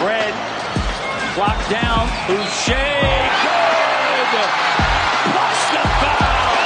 Fred, 0.00 0.32
clock 1.36 1.60
down. 1.68 2.08
Boucher, 2.26 2.72
good. 4.32 4.50
Plus 5.28 5.60
the 5.76 5.84
foul. 6.00 6.56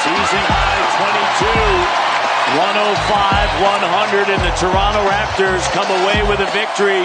Season 0.00 0.44
high 0.48 0.80
22. 1.36 2.08
105 2.56 3.60
100, 3.60 4.30
and 4.32 4.40
the 4.42 4.50
Toronto 4.56 5.04
Raptors 5.04 5.68
come 5.72 5.84
away 6.00 6.26
with 6.30 6.40
a 6.40 6.48
victory. 6.50 7.04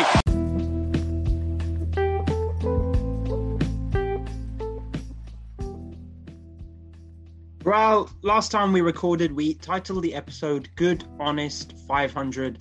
Well, 7.65 8.09
last 8.21 8.51
time 8.51 8.71
we 8.71 8.79
recorded, 8.79 9.33
we 9.33 9.55
titled 9.55 10.03
the 10.03 10.15
episode 10.15 10.69
Good, 10.77 11.03
Honest 11.19 11.73
500 11.89 12.59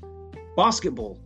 Basketball. 0.57 1.21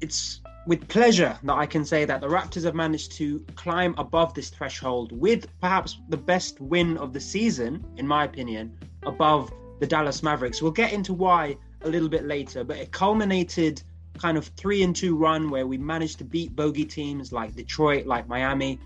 It's 0.00 0.40
with 0.66 0.88
pleasure 0.88 1.38
that 1.42 1.54
I 1.54 1.66
can 1.66 1.84
say 1.84 2.04
that 2.04 2.20
the 2.20 2.28
Raptors 2.28 2.64
have 2.64 2.74
managed 2.74 3.12
to 3.12 3.40
climb 3.54 3.94
above 3.98 4.34
this 4.34 4.48
threshold 4.48 5.12
with 5.12 5.46
perhaps 5.60 5.98
the 6.08 6.16
best 6.16 6.60
win 6.60 6.96
of 6.98 7.12
the 7.12 7.20
season, 7.20 7.84
in 7.96 8.06
my 8.06 8.24
opinion, 8.24 8.76
above 9.02 9.52
the 9.80 9.86
Dallas 9.86 10.22
Mavericks. 10.22 10.62
We'll 10.62 10.72
get 10.72 10.92
into 10.92 11.12
why 11.12 11.56
a 11.82 11.88
little 11.88 12.08
bit 12.08 12.24
later, 12.24 12.64
but 12.64 12.78
it 12.78 12.92
culminated 12.92 13.82
kind 14.18 14.38
of 14.38 14.46
three 14.56 14.82
and 14.82 14.94
two 14.94 15.16
run 15.16 15.50
where 15.50 15.66
we 15.66 15.76
managed 15.76 16.18
to 16.18 16.24
beat 16.24 16.54
bogey 16.56 16.84
teams 16.84 17.32
like 17.32 17.54
Detroit, 17.54 18.06
like 18.06 18.28
Miami. 18.28 18.78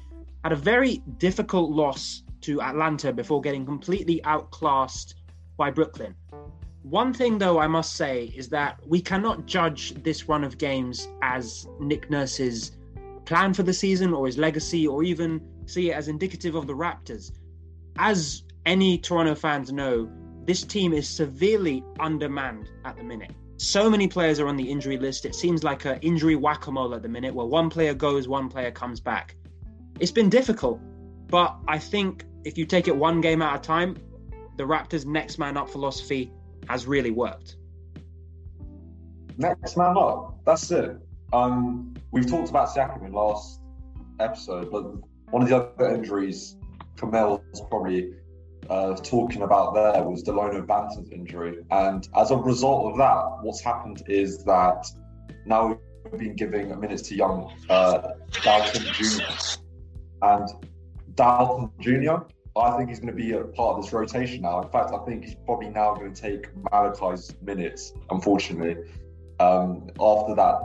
Had 0.43 0.53
a 0.53 0.57
very 0.57 1.03
difficult 1.19 1.71
loss 1.71 2.23
to 2.43 2.61
Atlanta 2.63 3.13
before 3.13 3.41
getting 3.41 3.65
completely 3.65 4.23
outclassed 4.25 5.15
by 5.57 5.71
Brooklyn. 5.71 6.15
One 6.83 7.13
thing, 7.13 7.39
though, 7.39 7.59
I 7.59 7.67
must 7.67 7.97
say 7.97 8.33
is 8.35 8.49
that 8.51 8.79
we 8.87 9.01
cannot 9.01 9.47
judge 9.47 9.95
this 10.03 10.29
run 10.29 10.45
of 10.45 10.59
games 10.59 11.09
as 11.23 11.67
Nick 11.81 12.11
Nurse's 12.11 12.73
plan 13.25 13.53
for 13.53 13.63
the 13.63 13.75
season 13.75 14.15
or 14.15 14.27
his 14.27 14.39
legacy 14.39 14.87
or 14.87 15.03
even 15.03 15.41
see 15.67 15.91
it 15.91 15.95
as 15.95 16.09
indicative 16.09 16.55
of 16.55 16.67
the 16.67 16.73
Raptors. 16.73 17.33
As 17.99 18.45
any 18.65 18.97
Toronto 18.97 19.35
fans 19.35 19.73
know, 19.73 20.09
this 20.47 20.63
team 20.63 20.95
is 20.95 21.07
severely 21.09 21.85
undermanned 22.01 22.71
at 22.85 22.97
the 22.97 23.05
minute. 23.05 23.33
So 23.59 23.91
many 23.91 24.09
players 24.09 24.39
are 24.41 24.47
on 24.47 24.57
the 24.57 24.71
injury 24.71 24.97
list. 24.97 25.27
It 25.27 25.35
seems 25.35 25.65
like 25.65 25.85
an 25.85 25.99
injury 26.01 26.37
whack 26.37 26.69
a 26.69 26.73
mole 26.73 26.95
at 26.95 27.03
the 27.03 27.09
minute 27.09 27.35
where 27.35 27.45
one 27.45 27.69
player 27.69 27.93
goes, 27.93 28.29
one 28.29 28.49
player 28.49 28.71
comes 28.71 29.01
back. 29.01 29.37
It's 30.01 30.13
been 30.13 30.31
difficult, 30.31 30.81
but 31.27 31.57
I 31.67 31.79
think 31.79 32.25
if 32.45 32.57
you 32.57 32.65
take 32.65 32.89
it 32.89 32.97
one 32.97 33.21
game 33.21 33.43
at 33.43 33.57
a 33.57 33.59
time, 33.59 33.99
the 34.57 34.65
Raptors' 34.65 35.05
next 35.05 35.39
man 35.39 35.57
up 35.57 35.69
philosophy 35.69 36.33
has 36.69 36.87
really 36.87 37.11
worked. 37.11 37.57
Next 39.37 39.77
man 39.77 39.97
up. 39.97 40.41
That's 40.45 40.71
it. 40.71 40.97
Um, 41.33 41.95
we've 42.11 42.29
talked 42.29 42.51
about 42.51 42.69
Siakam 42.69 43.07
in 43.07 43.13
last 43.13 43.61
episode, 44.19 44.71
but 44.71 44.83
one 45.31 45.43
of 45.43 45.49
the 45.49 45.57
other 45.57 45.95
injuries 45.95 46.57
Kamel's 46.99 47.61
probably 47.71 48.15
uh, 48.69 48.95
talking 48.97 49.43
about 49.43 49.75
there 49.75 50.03
was 50.03 50.23
Dalano 50.25 50.67
Banton's 50.67 51.11
injury. 51.11 51.59
And 51.71 52.07
as 52.17 52.31
a 52.31 52.37
result 52.37 52.93
of 52.93 52.99
that, 52.99 53.39
what's 53.43 53.61
happened 53.61 54.03
is 54.09 54.45
that 54.45 54.87
now 55.47 55.79
we've 56.11 56.21
been 56.21 56.37
giving 56.37 56.79
minutes 56.81 57.03
to 57.09 57.15
young 57.15 57.53
uh, 57.71 58.09
Dowtin 58.31 58.93
Jr. 58.93 59.59
And 60.23 60.49
Dowtin 61.15 61.71
Jr., 61.81 62.25
I 62.59 62.77
think 62.77 62.89
he's 62.89 62.99
going 62.99 63.15
to 63.17 63.17
be 63.17 63.33
a 63.33 63.45
part 63.45 63.77
of 63.77 63.85
this 63.85 63.93
rotation 63.93 64.43
now. 64.43 64.63
In 64.63 64.69
fact, 64.69 64.91
I 64.93 64.99
think 65.05 65.25
he's 65.25 65.37
probably 65.47 65.69
now 65.69 65.95
going 65.95 66.13
to 66.13 66.21
take 66.21 66.49
Malachi's 66.71 67.35
minutes, 67.41 67.93
unfortunately. 68.11 68.77
Um, 69.41 69.89
after 70.01 70.35
that 70.35 70.61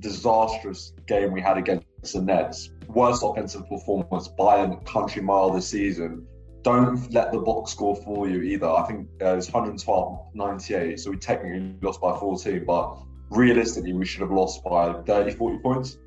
disastrous 0.00 0.94
game 1.06 1.32
we 1.32 1.42
had 1.42 1.58
against 1.58 1.86
the 2.14 2.22
Nets, 2.22 2.70
worst 2.88 3.22
offensive 3.24 3.68
performance 3.68 4.28
by 4.28 4.64
a 4.64 4.76
country 4.78 5.22
mile 5.22 5.50
this 5.50 5.68
season 5.68 6.26
don't 6.62 7.12
let 7.12 7.30
the 7.30 7.38
box 7.38 7.72
score 7.72 7.94
for 7.94 8.26
you 8.26 8.40
either. 8.40 8.66
I 8.66 8.86
think 8.86 9.06
uh, 9.20 9.36
it's 9.36 9.52
112 9.52 10.18
98, 10.34 10.98
so 10.98 11.10
we 11.10 11.18
technically 11.18 11.74
lost 11.82 12.00
by 12.00 12.18
14, 12.18 12.64
but 12.64 12.96
realistically, 13.30 13.92
we 13.92 14.06
should 14.06 14.22
have 14.22 14.30
lost 14.30 14.64
by 14.64 14.94
30 15.02 15.32
40 15.32 15.58
points. 15.58 15.98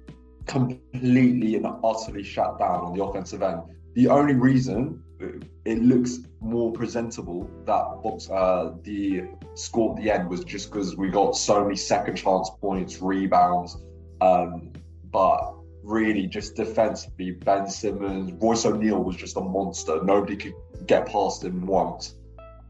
Completely 0.47 1.55
and 1.55 1.67
utterly 1.83 2.23
shut 2.23 2.57
down 2.57 2.79
on 2.85 2.97
the 2.97 3.03
offensive 3.03 3.43
end. 3.43 3.61
The 3.93 4.07
only 4.07 4.33
reason 4.33 5.03
it 5.19 5.81
looks 5.81 6.19
more 6.39 6.71
presentable 6.71 7.49
that 7.65 8.01
box 8.03 8.29
uh, 8.29 8.73
the 8.83 9.23
score 9.55 9.97
at 9.97 10.03
the 10.03 10.11
end 10.11 10.29
was 10.29 10.43
just 10.43 10.71
because 10.71 10.95
we 10.95 11.09
got 11.09 11.35
so 11.35 11.63
many 11.63 11.75
second 11.75 12.15
chance 12.15 12.49
points, 12.61 13.01
rebounds, 13.01 13.77
um, 14.21 14.71
but 15.11 15.53
really 15.83 16.27
just 16.27 16.55
defensively, 16.55 17.31
Ben 17.31 17.67
Simmons, 17.67 18.31
Royce 18.41 18.65
O'Neale 18.65 19.03
was 19.03 19.15
just 19.15 19.37
a 19.37 19.41
monster. 19.41 20.03
Nobody 20.03 20.35
could 20.35 20.53
get 20.85 21.07
past 21.07 21.43
him 21.43 21.65
once. 21.65 22.15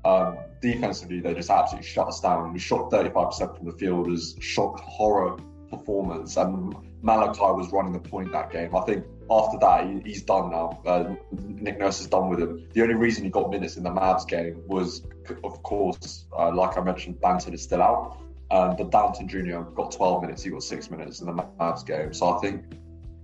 Um, 0.05 0.37
defensively, 0.61 1.19
they 1.19 1.33
just 1.33 1.49
absolutely 1.49 1.87
shut 1.87 2.07
us 2.07 2.21
down. 2.21 2.53
We 2.53 2.59
shot 2.59 2.91
35% 2.91 3.57
from 3.57 3.65
the 3.65 3.73
field 3.73 4.09
as 4.11 4.35
horror 4.55 5.37
performance, 5.69 6.37
and 6.37 6.75
Malachi 7.01 7.39
was 7.39 7.71
running 7.71 7.93
the 7.93 7.99
point 7.99 8.31
that 8.31 8.51
game. 8.51 8.75
I 8.75 8.81
think 8.81 9.05
after 9.29 9.57
that, 9.59 9.85
he, 9.85 10.01
he's 10.05 10.23
done 10.23 10.51
now. 10.51 10.81
Uh, 10.85 11.15
Nick 11.31 11.79
Nurse 11.79 11.99
is 12.01 12.07
done 12.07 12.29
with 12.29 12.39
him. 12.39 12.67
The 12.73 12.81
only 12.81 12.95
reason 12.95 13.23
he 13.23 13.29
got 13.29 13.49
minutes 13.49 13.77
in 13.77 13.83
the 13.83 13.89
Mavs 13.89 14.27
game 14.27 14.61
was, 14.67 15.03
of 15.43 15.63
course, 15.63 16.25
uh, 16.37 16.53
like 16.53 16.77
I 16.77 16.81
mentioned, 16.81 17.15
Banton 17.21 17.53
is 17.53 17.61
still 17.61 17.81
out. 17.81 18.21
Um, 18.49 18.77
but 18.77 18.91
Dowtin 18.91 19.27
Jr. 19.27 19.69
got 19.71 19.91
12 19.91 20.21
minutes. 20.21 20.43
He 20.43 20.49
got 20.49 20.63
six 20.63 20.89
minutes 20.89 21.19
in 21.19 21.27
the 21.27 21.33
Mavs 21.33 21.85
game. 21.85 22.13
So 22.13 22.29
I 22.29 22.39
think 22.39 22.63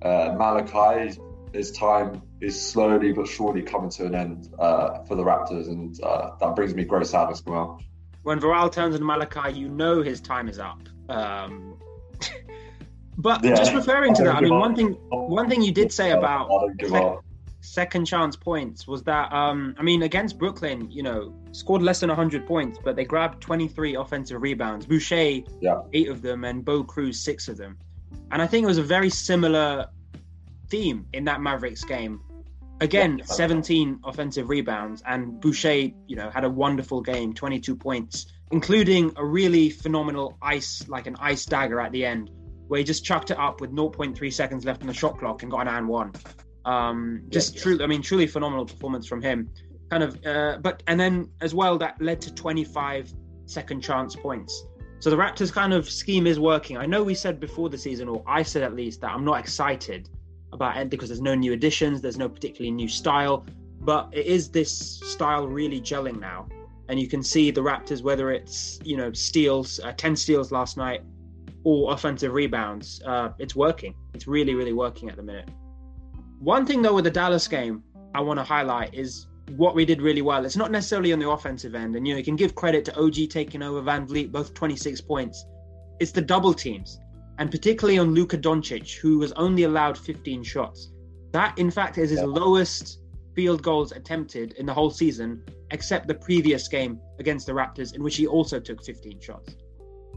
uh, 0.02 0.36
Malachi, 0.38 1.18
his 1.54 1.72
time 1.72 2.22
is 2.42 2.60
slowly 2.60 3.14
but 3.14 3.28
surely 3.28 3.62
coming 3.62 3.90
to 3.92 4.06
an 4.06 4.16
end 4.16 4.50
uh, 4.60 5.04
for 5.04 5.16
the 5.16 5.24
Raptors, 5.24 5.68
and 5.68 5.98
uh, 6.04 6.32
that 6.40 6.56
brings 6.56 6.76
me 6.76 6.84
great 6.84 7.08
sadness. 7.08 7.40
As 7.40 7.46
well, 7.46 7.82
when 8.24 8.40
Varel 8.40 8.72
turns 8.72 8.96
into 8.96 9.06
Malachi, 9.06 9.58
you 9.58 9.70
know 9.70 10.02
his 10.02 10.20
time 10.20 10.50
is 10.50 10.60
up. 10.60 10.82
Um, 11.08 11.78
but 13.18 13.44
yeah. 13.44 13.56
just 13.56 13.74
referring 13.74 14.14
to 14.16 14.24
that, 14.24 14.36
I 14.36 14.42
mean, 14.42 14.58
one 14.58 14.76
thing, 14.76 14.94
one 15.10 15.50
thing 15.50 15.62
you 15.62 15.72
did 15.72 15.92
say 15.92 16.12
about 16.12 16.50
sec- 16.84 17.20
second 17.62 18.06
chance 18.06 18.36
points 18.36 18.88
was 18.88 19.04
that, 19.04 19.32
um, 19.32 19.76
I 19.78 19.84
mean, 19.84 20.04
against 20.04 20.38
Brooklyn, 20.38 20.90
you 20.92 21.04
know, 21.04 21.34
scored 21.52 21.82
less 21.82 22.02
than 22.02 22.10
100 22.10 22.46
points, 22.46 22.80
but 22.84 22.96
they 22.96 23.06
grabbed 23.06 23.42
23 23.42 23.96
offensive 23.96 24.42
rebounds. 24.42 24.86
Boucher, 24.86 25.42
yeah. 25.62 25.82
eight 25.94 26.10
of 26.10 26.22
them, 26.22 26.44
and 26.44 26.66
Bo 26.66 26.84
Cruz, 26.84 27.20
six 27.20 27.48
of 27.48 27.58
them. 27.58 27.78
And 28.32 28.42
I 28.42 28.48
think 28.48 28.64
it 28.64 28.68
was 28.68 28.80
a 28.80 28.84
very 28.84 29.10
similar 29.10 29.88
theme 30.70 31.06
in 31.14 31.24
that 31.26 31.40
Mavericks 31.42 31.84
game. 31.84 32.22
Again, 32.82 33.20
yeah. 33.20 33.26
17 33.26 34.00
offensive 34.04 34.50
rebounds, 34.50 35.02
and 35.06 35.40
Boucher, 35.40 35.92
you 36.08 36.16
know, 36.16 36.30
had 36.30 36.44
a 36.44 36.50
wonderful 36.50 37.02
game, 37.02 37.34
22 37.34 37.76
points, 37.76 38.28
including 38.52 39.12
a 39.16 39.26
really 39.26 39.70
phenomenal 39.70 40.38
ice, 40.42 40.88
like 40.88 41.08
an 41.08 41.16
ice 41.20 41.46
dagger 41.46 41.80
at 41.80 41.92
the 41.92 42.06
end, 42.06 42.30
where 42.68 42.80
he 42.80 42.84
just 42.84 43.06
chucked 43.06 43.32
it 43.32 43.38
up 43.38 43.62
with 43.62 43.72
0.3 43.72 44.34
seconds 44.34 44.66
left 44.66 44.82
on 44.82 44.88
the 44.88 44.94
shot 44.94 45.18
clock 45.20 45.44
and 45.44 45.52
got 45.52 45.62
an 45.62 45.68
and 45.70 45.88
one. 45.88 46.12
Um, 46.66 47.24
just 47.30 47.56
yeah, 47.56 47.62
truly, 47.62 47.84
I 47.84 47.88
mean, 47.88 48.02
truly 48.02 48.28
phenomenal 48.28 48.66
performance 48.66 49.08
from 49.08 49.22
him. 49.22 49.50
Kind 49.90 50.04
of, 50.04 50.26
uh, 50.26 50.58
but 50.62 50.82
and 50.88 51.00
then 51.00 51.30
as 51.42 51.54
well 51.54 51.78
that 51.78 52.02
led 52.02 52.20
to 52.22 52.34
25 52.34 53.14
second 53.46 53.82
chance 53.82 54.16
points. 54.16 54.66
So 55.00 55.10
the 55.10 55.18
Raptors 55.18 55.52
kind 55.52 55.74
of 55.74 55.90
scheme 55.90 56.26
is 56.26 56.40
working. 56.40 56.78
I 56.78 56.86
know 56.86 57.04
we 57.04 57.14
said 57.14 57.40
before 57.40 57.70
the 57.70 57.78
season, 57.78 58.08
or 58.08 58.24
I 58.26 58.42
said 58.42 58.64
at 58.64 58.74
least, 58.74 59.02
that 59.02 59.12
I'm 59.12 59.26
not 59.26 59.40
excited 59.40 60.10
about 60.54 60.78
it 60.78 60.90
because 60.90 61.10
there's 61.10 61.22
no 61.22 61.36
new 61.36 61.54
additions, 61.54 62.02
there's 62.02 62.18
no 62.18 62.30
particularly 62.30 62.72
new 62.72 62.88
style, 62.88 63.46
but 63.82 64.10
it 64.12 64.26
is 64.26 64.50
this 64.50 64.72
style 64.72 65.48
really 65.48 65.82
gelling 65.82 66.20
now. 66.20 66.48
And 66.90 67.00
you 67.00 67.08
can 67.08 67.24
see 67.24 67.50
the 67.52 67.62
Raptors, 67.62 68.02
whether 68.02 68.32
it's 68.32 68.80
you 68.84 68.98
know 68.98 69.12
steals, 69.14 69.80
uh, 69.80 69.94
ten 69.94 70.16
steals 70.16 70.52
last 70.52 70.78
night, 70.78 71.02
or 71.64 71.94
offensive 71.94 72.34
rebounds, 72.34 73.02
uh, 73.06 73.30
it's 73.40 73.56
working. 73.56 73.96
It's 74.14 74.28
really, 74.28 74.54
really 74.54 74.74
working 74.74 75.10
at 75.10 75.16
the 75.16 75.24
minute. 75.24 75.50
One 76.40 76.66
thing 76.66 76.82
though 76.82 76.94
with 76.94 77.06
the 77.06 77.12
Dallas 77.12 77.48
game, 77.48 77.84
I 78.14 78.20
want 78.20 78.38
to 78.40 78.44
highlight 78.44 78.94
is 78.94 79.28
what 79.56 79.76
we 79.76 79.86
did 79.86 80.02
really 80.02 80.22
well. 80.22 80.46
It's 80.46 80.58
not 80.58 80.72
necessarily 80.72 81.14
on 81.14 81.20
the 81.20 81.30
offensive 81.30 81.76
end, 81.76 81.96
and 81.96 82.08
you 82.08 82.14
know 82.14 82.18
you 82.18 82.24
can 82.24 82.36
give 82.36 82.56
credit 82.56 82.86
to 82.86 83.00
OG 83.00 83.30
taking 83.30 83.62
over 83.64 83.82
VanVleet, 83.82 84.32
both 84.32 84.54
26 84.54 85.02
points. 85.02 85.46
It's 86.00 86.12
the 86.12 86.22
double 86.22 86.54
teams, 86.54 87.00
and 87.40 87.50
particularly 87.50 87.98
on 87.98 88.14
Luka 88.14 88.38
Doncic, 88.38 88.98
who 88.98 89.20
was 89.20 89.32
only 89.34 89.64
allowed 89.64 89.98
15 89.98 90.44
shots. 90.44 90.92
That, 91.32 91.58
in 91.58 91.72
fact, 91.72 91.98
is 91.98 92.10
his 92.10 92.20
yeah. 92.20 92.26
lowest 92.26 93.00
field 93.34 93.64
goals 93.64 93.92
attempted 93.92 94.54
in 94.54 94.66
the 94.66 94.74
whole 94.74 94.92
season, 94.92 95.44
except 95.72 96.08
the 96.08 96.14
previous 96.14 96.68
game 96.68 97.00
against 97.20 97.48
the 97.48 97.54
Raptors, 97.54 97.96
in 97.96 98.04
which 98.04 98.16
he 98.16 98.28
also 98.28 98.60
took 98.60 98.84
15 98.84 99.20
shots. 99.20 99.56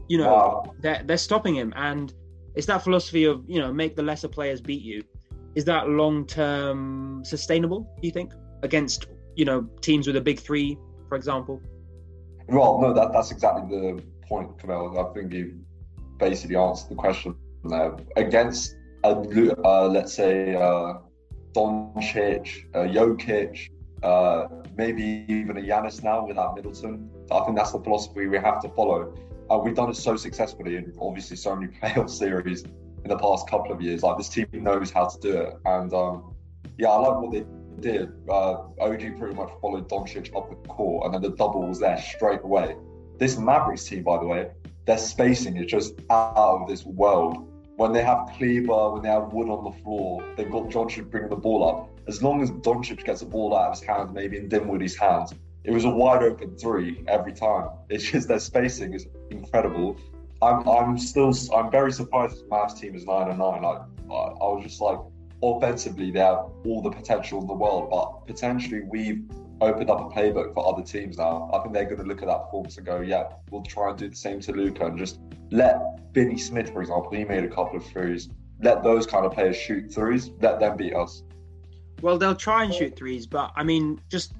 You 0.07 0.19
know, 0.19 0.31
wow. 0.31 0.73
they're, 0.79 1.01
they're 1.03 1.17
stopping 1.17 1.55
him, 1.55 1.73
and 1.75 2.13
it's 2.55 2.67
that 2.67 2.83
philosophy 2.83 3.25
of 3.25 3.43
you 3.47 3.59
know 3.59 3.73
make 3.73 3.95
the 3.95 4.03
lesser 4.03 4.27
players 4.27 4.61
beat 4.61 4.81
you. 4.81 5.03
Is 5.55 5.65
that 5.65 5.89
long 5.89 6.25
term 6.25 7.23
sustainable? 7.25 7.81
Do 8.01 8.07
you 8.07 8.11
think 8.11 8.33
against 8.63 9.07
you 9.35 9.43
know 9.43 9.67
teams 9.81 10.07
with 10.07 10.15
a 10.15 10.21
big 10.21 10.39
three, 10.39 10.77
for 11.09 11.15
example? 11.15 11.61
Well, 12.47 12.79
no, 12.79 12.93
that 12.93 13.11
that's 13.11 13.31
exactly 13.31 13.77
the 13.77 14.03
point, 14.27 14.57
Kamel. 14.59 14.97
I 14.97 15.13
think 15.13 15.33
you 15.33 15.59
basically 16.17 16.55
answered 16.55 16.89
the 16.89 16.95
question 16.95 17.35
there 17.63 17.95
against 18.15 18.75
a 19.03 19.09
uh, 19.09 19.87
let's 19.87 20.13
say 20.13 20.55
uh, 20.55 20.95
Doncic, 21.53 22.65
uh, 22.75 22.79
Jokic, 22.79 23.69
uh, 24.03 24.47
maybe 24.75 25.25
even 25.27 25.57
a 25.57 25.61
Giannis 25.61 26.03
now 26.03 26.25
without 26.25 26.55
Middleton. 26.55 27.09
I 27.31 27.43
think 27.45 27.57
that's 27.57 27.71
the 27.71 27.79
philosophy 27.79 28.27
we 28.27 28.37
have 28.37 28.61
to 28.61 28.69
follow. 28.69 29.13
Uh, 29.49 29.57
we've 29.57 29.75
done 29.75 29.89
it 29.89 29.95
so 29.95 30.15
successfully 30.15 30.75
in 30.75 30.93
obviously 31.01 31.37
so 31.37 31.55
many 31.55 31.71
playoff 31.81 32.09
series 32.09 32.63
in 32.63 33.07
the 33.07 33.17
past 33.17 33.49
couple 33.49 33.71
of 33.71 33.81
years. 33.81 34.03
Like 34.03 34.17
this 34.17 34.29
team 34.29 34.47
knows 34.53 34.91
how 34.91 35.07
to 35.07 35.19
do 35.19 35.37
it, 35.37 35.53
and 35.65 35.93
um, 35.93 36.35
yeah, 36.77 36.89
I 36.89 36.97
like 36.97 37.21
what 37.21 37.31
they 37.31 37.45
did. 37.79 38.11
Uh, 38.29 38.63
OG 38.79 39.17
pretty 39.17 39.35
much 39.35 39.49
followed 39.61 39.89
Doncic 39.89 40.35
up 40.35 40.49
the 40.49 40.67
court, 40.67 41.05
and 41.05 41.13
then 41.13 41.21
the 41.21 41.35
double 41.35 41.67
was 41.67 41.79
there 41.79 41.99
straight 42.01 42.41
away. 42.43 42.75
This 43.17 43.37
Mavericks 43.37 43.85
team, 43.85 44.03
by 44.03 44.19
the 44.19 44.25
way, 44.25 44.51
their 44.87 44.97
spacing 44.97 45.57
is 45.57 45.65
just 45.67 45.93
out 46.09 46.35
of 46.35 46.67
this 46.67 46.85
world. 46.85 47.45
When 47.75 47.91
they 47.91 48.01
have 48.01 48.29
Kleber, 48.37 48.93
when 48.93 49.03
they 49.03 49.09
have 49.09 49.33
Wood 49.33 49.49
on 49.49 49.65
the 49.65 49.83
floor, 49.83 50.23
they've 50.35 50.49
got 50.49 50.69
Doncic 50.69 51.11
bringing 51.11 51.29
the 51.29 51.35
ball 51.35 51.69
up. 51.69 51.89
As 52.07 52.23
long 52.23 52.41
as 52.41 52.49
Doncic 52.49 53.03
gets 53.03 53.19
the 53.19 53.27
ball 53.27 53.55
out 53.55 53.67
of 53.67 53.77
his 53.77 53.87
hands, 53.87 54.11
maybe 54.13 54.37
in 54.37 54.47
Dinwiddie's 54.47 54.97
hands, 54.97 55.33
it 55.65 55.71
was 55.71 55.83
a 55.83 55.89
wide 55.89 56.23
open 56.23 56.55
three 56.57 57.03
every 57.07 57.33
time. 57.33 57.67
It's 57.89 58.09
just 58.09 58.29
their 58.29 58.39
spacing 58.39 58.93
is 58.93 59.05
incredible. 59.29 59.97
I'm 60.41 60.67
I'm 60.67 60.97
still 60.97 61.33
I'm 61.53 61.69
very 61.69 61.91
surprised 61.91 62.39
the 62.39 62.45
Mavs 62.45 62.79
team 62.79 62.95
is 62.95 63.05
nine 63.05 63.29
and 63.29 63.39
nine. 63.39 63.61
Like 63.61 63.81
I, 64.09 64.13
I 64.13 64.47
was 64.53 64.63
just 64.63 64.79
like 64.79 64.99
offensively 65.43 66.11
they 66.11 66.19
have 66.19 66.45
all 66.65 66.81
the 66.81 66.91
potential 66.91 67.41
in 67.41 67.47
the 67.47 67.53
world, 67.53 67.89
but 67.89 68.25
potentially 68.25 68.81
we've 68.81 69.23
opened 69.61 69.89
up 69.89 69.99
a 69.99 70.13
playbook 70.13 70.53
for 70.53 70.67
other 70.67 70.83
teams 70.83 71.17
now. 71.17 71.49
I 71.53 71.59
think 71.59 71.73
they're 71.73 71.85
going 71.85 71.97
to 71.97 72.03
look 72.03 72.21
at 72.21 72.27
that 72.27 72.45
performance 72.45 72.77
and 72.77 72.85
go, 72.85 73.01
yeah, 73.01 73.25
we'll 73.49 73.63
try 73.63 73.89
and 73.89 73.97
do 73.97 74.09
the 74.09 74.15
same 74.15 74.39
to 74.41 74.51
Luka 74.51 74.85
and 74.85 74.97
just 74.97 75.19
let 75.51 75.79
Finney 76.13 76.37
Smith, 76.37 76.71
for 76.71 76.81
example, 76.81 77.11
he 77.11 77.23
made 77.23 77.43
a 77.43 77.49
couple 77.49 77.77
of 77.77 77.85
threes. 77.85 78.29
Let 78.61 78.83
those 78.83 79.05
kind 79.05 79.25
of 79.25 79.33
players 79.33 79.55
shoot 79.55 79.93
threes. 79.93 80.31
Let 80.41 80.59
them 80.59 80.77
beat 80.77 80.93
us. 80.93 81.23
Well, 82.01 82.17
they'll 82.17 82.35
try 82.35 82.63
and 82.63 82.73
shoot 82.73 82.95
threes, 82.95 83.25
but 83.25 83.51
I 83.55 83.63
mean, 83.63 83.99
just 84.09 84.33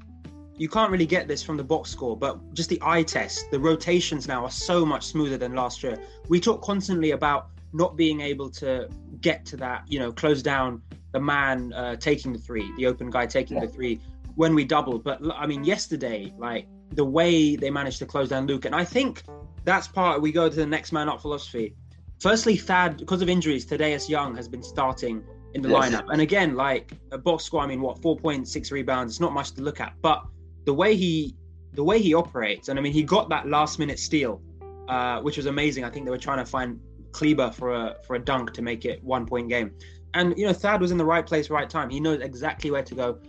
you 0.57 0.69
can't 0.69 0.91
really 0.91 1.05
get 1.05 1.27
this 1.27 1.43
from 1.43 1.57
the 1.57 1.63
box 1.63 1.89
score, 1.89 2.17
but 2.17 2.53
just 2.53 2.69
the 2.69 2.79
eye 2.83 3.03
test, 3.03 3.49
the 3.51 3.59
rotations 3.59 4.27
now 4.27 4.43
are 4.43 4.51
so 4.51 4.85
much 4.85 5.05
smoother 5.05 5.37
than 5.37 5.53
last 5.53 5.83
year. 5.83 5.99
We 6.29 6.39
talk 6.39 6.61
constantly 6.61 7.11
about 7.11 7.49
not 7.73 7.95
being 7.95 8.21
able 8.21 8.49
to 8.51 8.89
get 9.21 9.45
to 9.47 9.57
that, 9.57 9.83
you 9.87 9.99
know, 9.99 10.11
close 10.11 10.41
down 10.41 10.81
the 11.11 11.19
man 11.19 11.73
uh, 11.73 11.95
taking 11.95 12.33
the 12.33 12.39
three, 12.39 12.71
the 12.77 12.85
open 12.85 13.09
guy 13.09 13.25
taking 13.25 13.57
yeah. 13.57 13.65
the 13.65 13.71
three 13.71 13.99
when 14.37 14.53
we 14.53 14.63
double. 14.63 14.99
But 14.99 15.19
I 15.35 15.45
mean, 15.47 15.63
yesterday, 15.65 16.31
like 16.37 16.67
the 16.93 17.03
way 17.03 17.55
they 17.55 17.69
managed 17.69 17.99
to 17.99 18.05
close 18.05 18.29
down 18.29 18.47
Luke, 18.47 18.65
and 18.65 18.73
I 18.73 18.85
think 18.85 19.23
that's 19.65 19.87
part. 19.87 20.21
We 20.21 20.31
go 20.31 20.47
to 20.47 20.55
the 20.55 20.65
next 20.65 20.93
man 20.93 21.09
up 21.09 21.21
philosophy. 21.21 21.75
Firstly, 22.19 22.55
Thad, 22.55 22.97
because 22.97 23.21
of 23.21 23.29
injuries, 23.29 23.65
Thaddeus 23.65 24.09
Young 24.09 24.35
has 24.35 24.47
been 24.47 24.63
starting 24.63 25.23
in 25.53 25.61
the 25.61 25.69
yes. 25.69 25.89
lineup, 25.89 26.05
and 26.11 26.21
again, 26.21 26.55
like 26.55 26.93
a 27.11 27.17
box 27.17 27.43
score. 27.43 27.61
I 27.61 27.67
mean, 27.67 27.81
what 27.81 28.01
four 28.01 28.15
point 28.15 28.47
six 28.47 28.71
rebounds? 28.71 29.13
It's 29.13 29.19
not 29.19 29.33
much 29.33 29.51
to 29.53 29.61
look 29.61 29.81
at, 29.81 29.93
but 30.01 30.23
the 30.65 30.73
way 30.73 30.95
he 30.95 31.35
the 31.73 31.83
way 31.83 31.99
he 31.99 32.13
operates, 32.13 32.69
and 32.69 32.79
I 32.79 32.81
mean, 32.81 32.93
he 32.93 33.03
got 33.03 33.29
that 33.29 33.47
last 33.47 33.79
minute 33.79 33.97
steal, 33.97 34.41
uh, 34.87 35.19
which 35.21 35.37
was 35.37 35.47
amazing. 35.47 35.83
I 35.83 35.89
think 35.89 36.05
they 36.05 36.11
were 36.11 36.17
trying 36.17 36.39
to 36.39 36.45
find 36.45 36.79
Kleber 37.11 37.49
for 37.49 37.73
a 37.73 37.95
for 38.05 38.15
a 38.15 38.19
dunk 38.19 38.53
to 38.53 38.61
make 38.61 38.85
it 38.85 39.03
one 39.03 39.25
point 39.25 39.49
game. 39.49 39.71
And 40.13 40.37
you 40.37 40.45
know, 40.45 40.53
Thad 40.53 40.79
was 40.79 40.91
in 40.91 40.97
the 40.97 41.05
right 41.05 41.25
place, 41.25 41.49
right 41.49 41.69
time. 41.69 41.89
He 41.89 41.99
knows 41.99 42.21
exactly 42.21 42.69
where 42.69 42.83
to 42.83 42.95
go. 42.95 43.19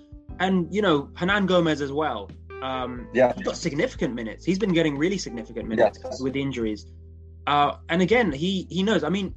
And 0.41 0.73
you 0.75 0.83
know, 0.83 1.11
Hernangomez 1.15 1.81
as 1.81 1.93
well. 1.93 2.31
Um, 2.63 3.09
yeah, 3.13 3.33
got 3.45 3.57
significant 3.57 4.15
minutes. 4.15 4.45
He's 4.45 4.59
been 4.59 4.73
getting 4.73 4.97
really 4.97 5.19
significant 5.19 5.69
minutes 5.69 5.99
yes. 6.03 6.21
with 6.21 6.37
injuries. 6.37 6.87
Uh, 7.47 7.77
and 7.89 8.03
again, 8.03 8.33
he 8.33 8.67
he 8.71 8.83
knows. 8.83 9.05
I 9.05 9.09
mean, 9.09 9.35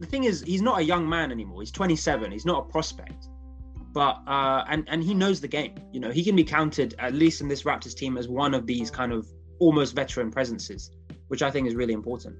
the 0.00 0.06
thing 0.06 0.24
is, 0.24 0.42
he's 0.42 0.62
not 0.62 0.78
a 0.78 0.82
young 0.82 1.08
man 1.08 1.30
anymore. 1.30 1.60
He's 1.60 1.70
27. 1.70 2.32
He's 2.32 2.46
not 2.46 2.66
a 2.66 2.70
prospect 2.70 3.28
but 3.92 4.22
uh, 4.26 4.64
and 4.68 4.84
and 4.88 5.02
he 5.02 5.14
knows 5.14 5.40
the 5.40 5.48
game. 5.48 5.74
You 5.92 6.00
know, 6.00 6.10
he 6.10 6.24
can 6.24 6.34
be 6.34 6.44
counted 6.44 6.94
at 6.98 7.14
least 7.14 7.40
in 7.40 7.48
this 7.48 7.62
Raptors 7.64 7.94
team 7.94 8.16
as 8.16 8.28
one 8.28 8.54
of 8.54 8.66
these 8.66 8.90
kind 8.90 9.12
of 9.12 9.26
almost 9.58 9.94
veteran 9.94 10.30
presences, 10.30 10.90
which 11.28 11.42
I 11.42 11.50
think 11.50 11.68
is 11.68 11.74
really 11.74 11.92
important. 11.92 12.36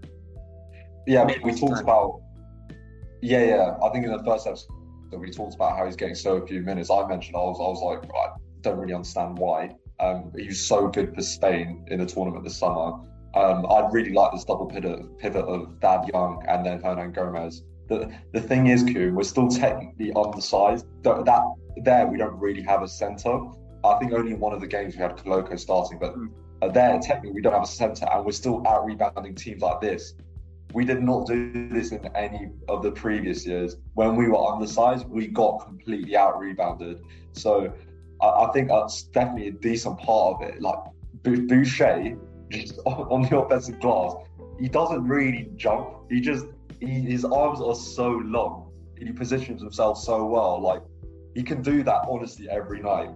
Yeah, 1.06 1.24
we 1.24 1.52
talked 1.52 1.74
time. 1.74 1.84
about. 1.84 2.20
Yeah, 3.20 3.44
yeah. 3.44 3.76
I 3.82 3.90
think 3.90 4.04
in 4.04 4.12
the 4.12 4.22
first 4.24 4.46
episode 4.46 4.81
we 5.18 5.30
talked 5.30 5.54
about 5.54 5.76
how 5.76 5.86
he's 5.86 5.96
getting 5.96 6.14
so 6.14 6.44
few 6.46 6.62
minutes. 6.62 6.90
I 6.90 7.06
mentioned 7.06 7.36
I 7.36 7.40
was 7.40 7.58
I 7.60 7.68
was 7.68 7.82
like 7.82 8.10
I 8.14 8.28
don't 8.62 8.78
really 8.78 8.94
understand 8.94 9.38
why. 9.38 9.76
Um, 10.00 10.32
he 10.36 10.48
was 10.48 10.60
so 10.60 10.88
good 10.88 11.14
for 11.14 11.22
Spain 11.22 11.84
in 11.88 12.00
the 12.00 12.06
tournament 12.06 12.44
this 12.44 12.56
summer. 12.58 12.98
Um, 13.34 13.66
I 13.70 13.88
really 13.90 14.12
like 14.12 14.32
this 14.32 14.44
double 14.44 14.66
pivot, 14.66 15.18
pivot 15.18 15.44
of 15.44 15.74
Thad 15.80 16.08
Young 16.12 16.44
and 16.48 16.66
then 16.66 16.82
Hernangomez. 16.82 17.62
The, 17.88 18.12
the 18.32 18.40
thing 18.40 18.66
is, 18.66 18.82
Kuhn, 18.82 19.14
we're 19.14 19.22
still 19.22 19.48
technically 19.48 20.12
undersized. 20.14 20.86
That, 21.02 21.24
that 21.24 21.42
there 21.76 22.06
we 22.06 22.18
don't 22.18 22.38
really 22.38 22.62
have 22.62 22.82
a 22.82 22.88
centre. 22.88 23.38
I 23.84 23.98
think 23.98 24.12
only 24.12 24.32
in 24.32 24.40
one 24.40 24.52
of 24.52 24.60
the 24.60 24.66
games 24.66 24.94
we 24.94 25.02
had 25.02 25.16
Koloko 25.16 25.58
starting, 25.58 25.98
but 25.98 26.14
uh, 26.62 26.70
there 26.70 26.98
technically 27.00 27.32
we 27.32 27.42
don't 27.42 27.54
have 27.54 27.64
a 27.64 27.66
centre, 27.66 28.06
and 28.12 28.24
we're 28.24 28.32
still 28.32 28.66
out 28.66 28.84
rebounding 28.84 29.34
teams 29.34 29.62
like 29.62 29.80
this. 29.80 30.14
We 30.72 30.84
did 30.84 31.02
not 31.02 31.26
do 31.26 31.68
this 31.68 31.92
in 31.92 32.06
any 32.16 32.50
of 32.68 32.82
the 32.82 32.90
previous 32.90 33.46
years. 33.46 33.76
When 33.94 34.16
we 34.16 34.28
were 34.28 34.52
undersized, 34.52 35.08
we 35.08 35.26
got 35.26 35.64
completely 35.64 36.16
out 36.16 36.38
rebounded. 36.38 37.02
So 37.32 37.72
I, 38.20 38.26
I, 38.26 38.52
think 38.52 38.68
that's 38.68 39.02
definitely 39.04 39.48
a 39.48 39.52
decent 39.52 39.98
part 39.98 40.36
of 40.42 40.48
it. 40.48 40.62
Like 40.62 40.78
Boucher, 41.22 42.16
just 42.50 42.78
on 42.86 43.22
the 43.22 43.38
offensive 43.38 43.80
glass, 43.80 44.14
he 44.58 44.68
doesn't 44.68 45.06
really 45.06 45.50
jump. 45.56 45.88
He 46.10 46.20
just 46.20 46.46
he, 46.80 46.86
his 46.86 47.24
arms 47.24 47.60
are 47.60 47.74
so 47.74 48.08
long 48.08 48.72
he 49.06 49.12
positions 49.12 49.60
himself 49.60 49.98
so 49.98 50.24
well. 50.24 50.60
Like 50.60 50.82
he 51.34 51.42
can 51.42 51.62
do 51.62 51.82
that 51.82 52.02
honestly 52.08 52.48
every 52.48 52.80
night. 52.80 53.10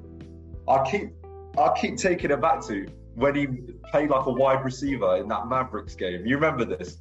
I 0.69 0.89
keep 0.89 1.11
I 1.59 1.73
keep 1.79 1.97
taking 1.97 2.31
it 2.31 2.41
back 2.41 2.65
to 2.67 2.87
when 3.15 3.35
he 3.35 3.47
played 3.91 4.11
like 4.11 4.27
a 4.27 4.33
wide 4.33 4.65
receiver 4.65 5.17
in 5.17 5.29
that 5.29 5.49
Mavericks 5.49 5.95
game. 5.95 6.27
You 6.27 6.37
remember 6.37 6.65
this? 6.65 6.99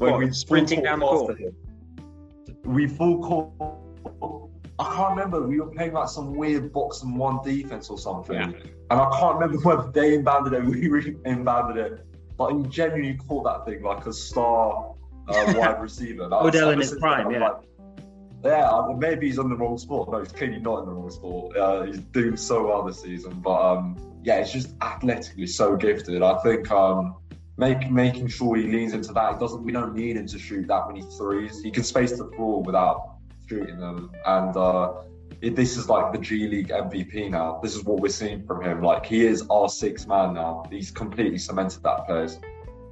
When 0.00 0.12
what, 0.12 0.20
we 0.20 0.32
sprinting 0.32 0.82
down 0.82 1.00
the 1.00 1.06
court. 1.06 1.38
We 2.64 2.86
full 2.86 3.22
court. 3.22 4.50
I 4.78 4.96
can't 4.96 5.10
remember. 5.10 5.46
We 5.46 5.60
were 5.60 5.66
playing 5.66 5.92
like 5.92 6.08
some 6.08 6.34
weird 6.34 6.72
box 6.72 7.02
and 7.02 7.18
one 7.18 7.40
defense 7.44 7.90
or 7.90 7.98
something, 7.98 8.34
yeah. 8.34 8.46
and 8.90 8.98
I 8.98 9.10
can't 9.20 9.38
remember 9.38 9.58
whether 9.62 9.90
they 9.90 10.16
inbounded 10.16 10.54
it, 10.54 10.62
or 10.62 10.70
we 10.70 11.14
inbounded 11.30 11.76
it, 11.76 12.06
but 12.38 12.54
he 12.54 12.62
genuinely 12.68 13.18
caught 13.28 13.44
that 13.44 13.66
thing 13.66 13.82
like 13.82 14.06
a 14.06 14.12
star 14.14 14.94
uh, 15.28 15.52
wide 15.58 15.82
receiver. 15.82 16.30
Odell 16.32 16.70
in 16.70 16.78
his 16.78 16.94
prime, 16.94 17.30
yeah. 17.30 17.40
Like, 17.50 17.56
yeah, 18.42 18.94
maybe 18.96 19.26
he's 19.26 19.38
on 19.38 19.50
the 19.50 19.56
wrong 19.56 19.76
sport. 19.76 20.10
No, 20.10 20.20
he's 20.20 20.32
clearly 20.32 20.60
not 20.60 20.78
in 20.78 20.86
the 20.86 20.92
wrong 20.92 21.10
sport. 21.10 21.54
Uh, 21.58 21.82
he's 21.82 21.98
doing 21.98 22.38
so 22.38 22.68
well 22.68 22.84
this 22.84 23.02
season, 23.02 23.38
but 23.40 23.60
um, 23.60 23.98
yeah, 24.24 24.36
it's 24.36 24.50
just 24.50 24.74
athletically 24.80 25.46
so 25.46 25.76
gifted. 25.76 26.22
I 26.22 26.38
think 26.38 26.70
um, 26.70 27.16
make, 27.60 27.90
making 27.90 28.26
sure 28.28 28.56
he 28.56 28.64
leans 28.64 28.92
into 28.92 29.12
that. 29.12 29.34
It 29.34 29.38
doesn't. 29.38 29.62
We 29.62 29.70
don't 29.70 29.94
need 29.94 30.16
him 30.16 30.26
to 30.26 30.38
shoot 30.38 30.66
that 30.66 30.88
many 30.88 31.02
threes. 31.02 31.62
He 31.62 31.70
can 31.70 31.84
space 31.84 32.18
the 32.18 32.26
floor 32.34 32.62
without 32.62 33.18
shooting 33.48 33.78
them, 33.78 34.10
and 34.26 34.56
uh, 34.56 34.94
it, 35.40 35.54
this 35.54 35.76
is 35.76 35.88
like 35.88 36.12
the 36.12 36.18
G 36.18 36.48
League 36.48 36.68
MVP 36.68 37.30
now. 37.30 37.60
This 37.62 37.76
is 37.76 37.84
what 37.84 38.00
we're 38.00 38.08
seeing 38.08 38.44
from 38.44 38.64
him. 38.64 38.82
Like 38.82 39.06
he 39.06 39.24
is 39.24 39.46
our 39.48 39.68
sixth 39.68 40.08
man 40.08 40.34
now. 40.34 40.64
He's 40.70 40.90
completely 40.90 41.38
cemented 41.38 41.82
that 41.84 42.06
place 42.06 42.38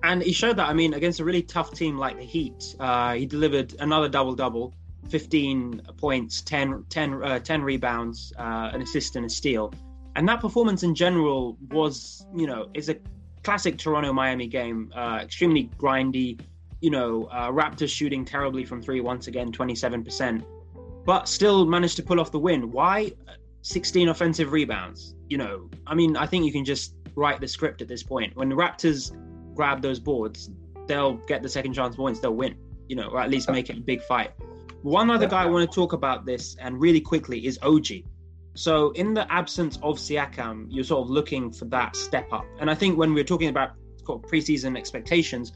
and 0.03 0.23
he 0.23 0.33
showed 0.33 0.57
that. 0.57 0.69
I 0.69 0.73
mean, 0.73 0.95
against 0.95 1.21
a 1.21 1.25
really 1.25 1.43
tough 1.43 1.73
team 1.73 1.99
like 1.99 2.17
the 2.19 2.25
Heat, 2.25 2.77
uh, 2.79 3.15
he 3.15 3.27
delivered 3.27 3.75
another 3.81 4.09
double 4.09 4.35
double, 4.35 4.75
15 5.09 5.83
points, 5.97 6.43
10, 6.43 6.85
10, 6.89 7.23
uh, 7.23 7.39
10 7.41 7.63
rebounds, 7.63 8.33
uh, 8.39 8.71
an 8.73 8.83
assist, 8.83 9.17
and 9.17 9.27
a 9.27 9.29
steal. 9.29 9.73
And 10.17 10.29
that 10.29 10.41
performance 10.41 10.83
in 10.83 10.95
general 10.95 11.57
was, 11.71 12.27
you 12.35 12.47
know, 12.47 12.69
is 12.75 12.89
a 12.89 12.97
classic 13.43 13.79
Toronto 13.79 14.13
Miami 14.13 14.47
game, 14.47 14.93
uh, 14.95 15.21
extremely 15.23 15.71
grindy. 15.79 16.41
You 16.81 16.91
know, 16.91 17.25
uh, 17.25 17.51
Raptors 17.51 17.91
shooting 17.91 18.25
terribly 18.25 18.65
from 18.65 18.81
three 18.81 19.01
once 19.01 19.27
again, 19.27 19.51
27%, 19.51 20.45
but 21.05 21.29
still 21.29 21.67
managed 21.67 21.97
to 21.97 22.03
pull 22.03 22.21
off 22.21 22.31
the 22.31 22.39
win. 22.39 22.71
Why? 22.71 23.13
16 23.63 24.09
offensive 24.09 24.53
rebounds. 24.53 25.15
You 25.29 25.39
know, 25.39 25.69
I 25.87 25.95
mean, 25.95 26.17
I 26.17 26.27
think 26.27 26.45
you 26.45 26.53
can 26.53 26.65
just 26.65 26.95
write 27.17 27.41
the 27.41 27.49
script 27.49 27.83
at 27.83 27.89
this 27.89 28.03
point. 28.03 28.37
When 28.37 28.49
the 28.49 28.55
Raptors 28.55 29.13
grab 29.55 29.83
those 29.83 29.99
boards, 29.99 30.51
they'll 30.87 31.15
get 31.15 31.43
the 31.43 31.49
second 31.49 31.75
chance 31.75 31.97
points, 31.97 32.21
they'll 32.21 32.35
win, 32.35 32.57
you 32.89 32.97
know, 32.97 33.09
or 33.09 33.21
at 33.21 33.31
least 33.31 33.51
make 33.51 33.71
it 33.71 33.77
a 33.77 33.81
big 33.81 34.03
fight. 34.03 34.33
One 34.83 35.11
other 35.11 35.27
guy 35.27 35.43
I 35.43 35.47
want 35.47 35.69
to 35.69 35.75
talk 35.75 35.93
about 35.93 36.25
this 36.25 36.57
and 36.61 36.81
really 36.81 37.01
quickly 37.01 37.45
is 37.45 37.59
OG. 37.63 37.87
So, 38.59 38.91
in 38.91 39.15
the 39.15 39.33
absence 39.33 39.77
of 39.85 39.99
Siakam, 39.99 40.67
you're 40.69 40.83
sort 40.83 41.03
of 41.05 41.11
looking 41.11 41.53
for 41.53 41.67
that 41.67 41.95
step 41.95 42.33
up. 42.33 42.45
And 42.59 42.69
I 42.69 42.75
think 42.75 42.99
when 42.99 43.15
we're 43.15 43.23
talking 43.23 43.51
about 43.51 43.77
preseason 44.05 44.77
expectations 44.77 45.53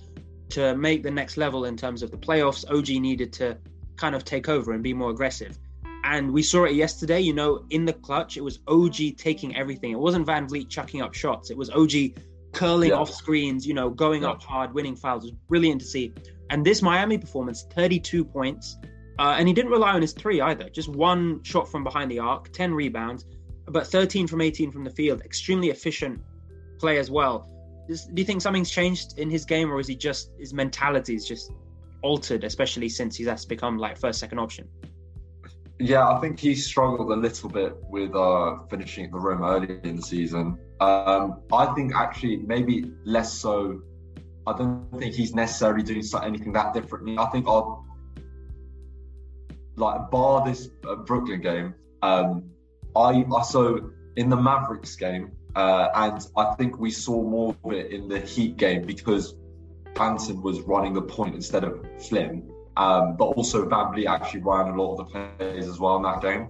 to 0.51 0.77
make 0.77 1.03
the 1.03 1.11
next 1.11 1.37
level 1.37 1.65
in 1.65 1.77
terms 1.77 2.05
of 2.05 2.13
the 2.13 2.17
playoffs, 2.17 2.65
OG 2.71 2.91
needed 3.03 3.33
to 3.33 3.59
kind 3.97 4.15
of 4.15 4.25
take 4.25 4.49
over 4.49 4.71
and 4.71 4.85
be 4.85 4.95
more 4.95 5.11
aggressive. 5.11 5.59
And 6.05 6.33
we 6.33 6.45
saw 6.45 6.63
it 6.63 6.77
yesterday, 6.77 7.19
you 7.19 7.33
know, 7.33 7.65
in 7.71 7.87
the 7.87 7.93
clutch, 7.93 8.37
it 8.37 8.45
was 8.45 8.61
OG 8.69 9.17
taking 9.17 9.57
everything. 9.57 9.91
It 9.91 9.99
wasn't 9.99 10.25
VanVleet 10.25 10.69
chucking 10.69 11.03
up 11.03 11.13
shots, 11.13 11.51
it 11.51 11.57
was 11.57 11.71
OG 11.71 12.21
curling 12.53 12.91
yeah. 12.91 12.99
off 12.99 13.11
screens, 13.11 13.67
you 13.67 13.75
know, 13.75 13.91
going 13.91 14.23
yeah. 14.23 14.31
up 14.31 14.45
hard, 14.45 14.75
winning 14.75 14.95
fouls. 14.95 15.25
It 15.25 15.33
was 15.33 15.41
brilliant 15.49 15.81
to 15.81 15.87
see. 15.89 16.13
And 16.51 16.65
this 16.65 16.83
Miami 16.83 17.19
performance, 17.19 17.67
32 17.75 18.25
points. 18.25 18.77
Uh, 19.19 19.35
and 19.38 19.47
he 19.47 19.54
didn't 19.54 19.71
rely 19.71 19.92
on 19.92 20.00
his 20.00 20.12
three 20.12 20.40
either. 20.40 20.69
Just 20.69 20.88
one 20.88 21.42
shot 21.42 21.69
from 21.69 21.85
behind 21.85 22.11
the 22.11 22.19
arc, 22.19 22.52
10 22.52 22.75
rebounds, 22.75 23.26
but 23.66 23.87
13 23.87 24.26
from 24.26 24.40
18 24.40 24.73
from 24.73 24.85
the 24.85 24.90
field. 24.90 25.21
Extremely 25.23 25.71
efficient 25.71 26.21
play 26.78 26.99
as 26.99 27.11
well. 27.11 27.49
do 27.88 27.97
you 28.16 28.25
think 28.25 28.42
something's 28.42 28.71
changed 28.71 29.19
in 29.19 29.31
his 29.31 29.45
game, 29.45 29.71
or 29.71 29.78
is 29.81 29.87
he 29.87 29.97
just 29.97 30.31
his 30.38 30.52
mentality 30.52 31.14
is 31.14 31.26
just 31.26 31.52
altered, 32.02 32.45
especially 32.45 32.88
since 32.88 33.16
he's 33.16 33.26
has 33.26 33.45
become 33.45 33.78
like 33.78 33.99
first, 33.99 34.19
second 34.19 34.38
option? 34.38 34.69
Yeah, 35.78 36.09
I 36.09 36.21
think 36.21 36.38
he 36.38 36.54
struggled 36.54 37.11
a 37.11 37.16
little 37.16 37.49
bit 37.49 37.76
with 37.88 38.14
uh, 38.14 38.59
finishing 38.71 39.07
at 39.07 39.11
the 39.11 39.19
rim 39.19 39.42
early 39.42 39.81
in 39.83 39.97
the 39.97 40.02
season. 40.02 40.59
Um, 40.81 41.40
I 41.52 41.66
think 41.75 41.95
actually 41.95 42.37
maybe 42.37 42.90
less 43.04 43.33
so. 43.33 43.83
I 44.47 44.57
don't 44.57 44.88
think 44.99 45.14
he's 45.14 45.35
necessarily 45.35 45.83
doing 45.83 46.02
anything 46.23 46.52
that 46.52 46.75
differently. 46.75 47.16
I 47.19 47.26
think 47.26 47.47
I'll 47.47 47.85
like 49.76 50.11
bar 50.11 50.45
this 50.45 50.69
uh, 50.88 50.97
Brooklyn 50.97 51.41
game. 51.41 51.75
Um, 52.02 52.50
I, 52.95 53.25
I 53.35 53.43
so 53.43 53.91
in 54.17 54.29
the 54.29 54.37
Mavericks 54.37 54.97
game, 54.97 55.33
uh, 55.55 55.88
and 55.95 56.26
I 56.37 56.55
think 56.55 56.79
we 56.79 56.91
saw 56.91 57.23
more 57.23 57.57
of 57.64 57.73
it 57.73 57.93
in 57.93 58.09
the 58.09 58.21
Heat 58.21 58.57
game 58.57 58.87
because 58.87 59.35
Banton 59.95 60.43
was 60.43 60.61
running 60.61 60.95
the 60.95 61.02
point 61.02 61.35
instead 61.35 61.64
of 61.64 61.85
Flynn. 61.99 62.50
Um, 62.76 63.17
but 63.17 63.26
also 63.26 63.69
VanVleet 63.69 64.07
actually 64.07 64.41
ran 64.41 64.69
a 64.69 64.83
lot 64.83 64.97
of 64.97 64.99
the 64.99 65.37
plays 65.38 65.69
as 65.69 65.79
well 65.79 65.97
in 65.97 66.02
that 66.05 66.23
game. 66.23 66.49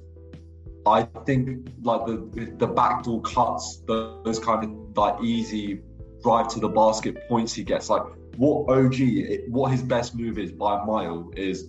I 0.86 1.02
think 1.26 1.68
like 1.82 2.06
the 2.06 2.54
the 2.58 2.66
backdoor 2.66 3.22
cuts, 3.22 3.82
those 3.86 4.38
kind 4.38 4.64
of 4.64 4.96
like 4.96 5.22
easy 5.22 5.80
drive 6.22 6.48
to 6.48 6.60
the 6.60 6.68
basket 6.68 7.28
points 7.28 7.54
he 7.54 7.64
gets. 7.64 7.88
Like 7.90 8.02
what 8.36 8.68
OG, 8.70 8.94
what 9.48 9.70
his 9.70 9.82
best 9.82 10.14
move 10.14 10.38
is 10.38 10.52
by 10.52 10.80
a 10.80 10.84
mile 10.84 11.30
is 11.36 11.68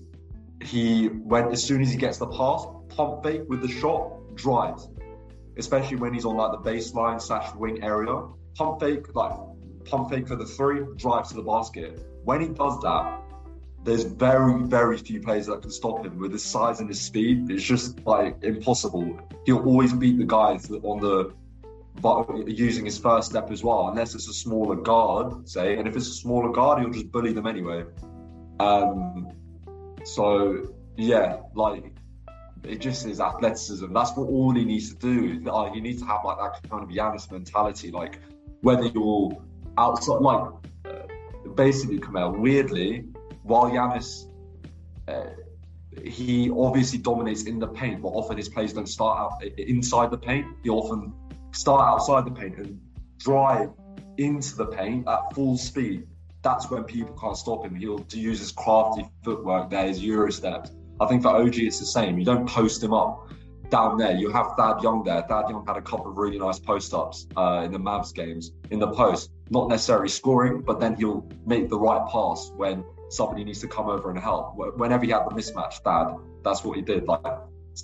he 0.65 1.07
when 1.07 1.49
as 1.49 1.63
soon 1.63 1.81
as 1.81 1.91
he 1.91 1.97
gets 1.97 2.17
the 2.17 2.27
pass, 2.27 2.65
pump 2.89 3.23
fake 3.23 3.43
with 3.47 3.61
the 3.61 3.67
shot, 3.67 4.35
drives. 4.35 4.89
Especially 5.57 5.97
when 5.97 6.13
he's 6.13 6.25
on 6.25 6.35
like 6.35 6.51
the 6.51 6.69
baseline 6.69 7.21
slash 7.21 7.53
wing 7.55 7.83
area, 7.83 8.23
pump 8.55 8.79
fake 8.79 9.13
like 9.15 9.33
pump 9.85 10.09
fake 10.09 10.27
for 10.27 10.35
the 10.35 10.45
three, 10.45 10.81
drives 10.95 11.29
to 11.29 11.35
the 11.35 11.43
basket. 11.43 12.05
When 12.23 12.41
he 12.41 12.47
does 12.47 12.79
that, 12.81 13.21
there's 13.83 14.03
very, 14.03 14.63
very 14.63 14.97
few 14.97 15.19
players 15.21 15.47
that 15.47 15.61
can 15.61 15.69
stop 15.69 16.05
him 16.05 16.17
with 16.17 16.31
his 16.31 16.43
size 16.43 16.79
and 16.79 16.87
his 16.87 17.01
speed. 17.01 17.51
It's 17.51 17.63
just 17.63 17.99
like 18.05 18.41
impossible. 18.41 19.19
He'll 19.45 19.63
always 19.63 19.93
beat 19.93 20.17
the 20.17 20.25
guys 20.25 20.71
on 20.71 20.99
the 20.99 21.33
but 22.01 22.47
using 22.47 22.85
his 22.85 22.97
first 22.97 23.29
step 23.29 23.51
as 23.51 23.63
well, 23.63 23.89
unless 23.89 24.15
it's 24.15 24.27
a 24.27 24.33
smaller 24.33 24.75
guard, 24.75 25.47
say. 25.47 25.77
And 25.77 25.87
if 25.87 25.95
it's 25.95 26.07
a 26.07 26.13
smaller 26.13 26.51
guard, 26.51 26.81
he'll 26.81 26.89
just 26.89 27.11
bully 27.11 27.33
them 27.33 27.45
anyway. 27.45 27.85
Um, 28.59 29.31
so 30.03 30.67
yeah, 30.97 31.37
like 31.55 31.93
it 32.63 32.79
just 32.79 33.05
is 33.05 33.19
athleticism. 33.19 33.91
That's 33.93 34.11
what 34.15 34.29
all 34.29 34.53
he 34.53 34.63
needs 34.63 34.93
to 34.93 34.99
do. 34.99 35.39
Like, 35.41 35.75
you 35.75 35.81
need 35.81 35.99
to 35.99 36.05
have 36.05 36.21
like 36.23 36.37
that 36.37 36.69
kind 36.69 36.83
of 36.83 36.89
Giannis 36.89 37.29
mentality. 37.31 37.91
Like 37.91 38.19
whether 38.61 38.85
you're 38.85 39.37
outside, 39.77 40.21
like 40.21 40.51
uh, 40.85 41.51
basically, 41.55 41.99
Kamel. 41.99 42.31
Weirdly, 42.31 43.05
while 43.43 43.69
Giannis, 43.69 44.29
uh, 45.07 45.25
he 46.03 46.49
obviously 46.51 46.99
dominates 46.99 47.43
in 47.43 47.59
the 47.59 47.67
paint, 47.67 48.01
but 48.01 48.09
often 48.09 48.37
his 48.37 48.49
plays 48.49 48.73
don't 48.73 48.87
start 48.87 49.19
out 49.19 49.43
inside 49.57 50.11
the 50.11 50.17
paint. 50.17 50.47
He 50.63 50.69
often 50.69 51.13
start 51.51 51.81
outside 51.81 52.25
the 52.25 52.31
paint 52.31 52.57
and 52.57 52.81
drive 53.19 53.69
into 54.17 54.55
the 54.55 54.65
paint 54.65 55.07
at 55.07 55.33
full 55.33 55.57
speed. 55.57 56.07
That's 56.43 56.69
when 56.69 56.83
people 56.83 57.17
can't 57.19 57.37
stop 57.37 57.65
him. 57.65 57.73
He'll 57.75 58.05
use 58.11 58.39
his 58.39 58.51
crafty 58.51 59.05
footwork 59.23 59.69
there, 59.69 59.87
his 59.87 60.03
Euro 60.03 60.29
steps. 60.29 60.71
I 60.99 61.07
think 61.07 61.23
for 61.23 61.29
OG, 61.29 61.57
it's 61.57 61.79
the 61.79 61.85
same. 61.85 62.19
You 62.19 62.25
don't 62.25 62.47
post 62.47 62.83
him 62.83 62.93
up 62.93 63.29
down 63.69 63.97
there. 63.97 64.15
You 64.15 64.29
have 64.31 64.55
Thad 64.57 64.83
Young 64.83 65.03
there. 65.03 65.23
Thad 65.23 65.49
Young 65.49 65.65
had 65.65 65.77
a 65.77 65.81
couple 65.81 66.11
of 66.11 66.17
really 66.17 66.37
nice 66.37 66.59
post 66.59 66.93
ups 66.93 67.27
uh, 67.35 67.61
in 67.65 67.71
the 67.71 67.79
Mavs 67.79 68.13
games 68.13 68.51
in 68.69 68.79
the 68.79 68.91
post. 68.91 69.31
Not 69.49 69.69
necessarily 69.69 70.09
scoring, 70.09 70.61
but 70.61 70.79
then 70.79 70.95
he'll 70.95 71.27
make 71.45 71.69
the 71.69 71.79
right 71.79 72.07
pass 72.11 72.51
when 72.55 72.83
somebody 73.09 73.43
needs 73.43 73.61
to 73.61 73.67
come 73.67 73.87
over 73.87 74.09
and 74.09 74.19
help. 74.19 74.55
Whenever 74.55 75.05
he 75.05 75.11
had 75.11 75.25
the 75.25 75.31
mismatch, 75.31 75.81
Thad, 75.83 76.15
that's 76.43 76.63
what 76.63 76.75
he 76.75 76.81
did. 76.81 77.07
Like 77.07 77.25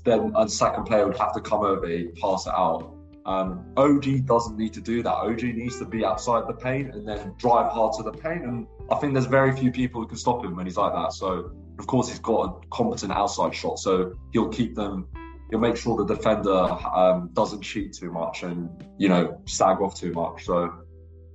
then 0.03 0.33
a 0.35 0.47
second 0.47 0.83
player 0.83 1.07
would 1.07 1.17
have 1.17 1.33
to 1.33 1.41
come 1.41 1.61
over, 1.61 1.87
he'd 1.87 2.15
pass 2.15 2.45
it 2.45 2.53
out. 2.53 2.93
Um, 3.29 3.63
OG 3.77 4.25
doesn't 4.25 4.57
need 4.57 4.73
to 4.73 4.81
do 4.81 5.03
that. 5.03 5.13
OG 5.13 5.43
needs 5.43 5.77
to 5.77 5.85
be 5.85 6.03
outside 6.03 6.47
the 6.47 6.53
paint 6.53 6.95
and 6.95 7.07
then 7.07 7.35
drive 7.37 7.71
hard 7.71 7.93
to 7.97 8.03
the 8.03 8.11
paint. 8.11 8.43
And 8.43 8.65
I 8.91 8.95
think 8.95 9.13
there's 9.13 9.27
very 9.27 9.55
few 9.55 9.71
people 9.71 10.01
who 10.01 10.07
can 10.07 10.17
stop 10.17 10.43
him 10.43 10.55
when 10.55 10.65
he's 10.65 10.77
like 10.77 10.93
that. 10.93 11.13
So 11.13 11.51
of 11.77 11.85
course 11.85 12.09
he's 12.09 12.17
got 12.17 12.41
a 12.41 12.67
competent 12.71 13.11
outside 13.11 13.53
shot, 13.53 13.77
so 13.77 14.15
he'll 14.33 14.49
keep 14.49 14.73
them. 14.73 15.07
He'll 15.51 15.59
make 15.59 15.77
sure 15.77 15.95
the 15.95 16.15
defender 16.15 16.51
um, 16.51 17.29
doesn't 17.33 17.61
cheat 17.61 17.93
too 17.93 18.11
much 18.11 18.41
and 18.41 18.67
you 18.97 19.09
know 19.09 19.39
sag 19.45 19.79
off 19.79 19.93
too 19.93 20.11
much. 20.11 20.45
So 20.45 20.73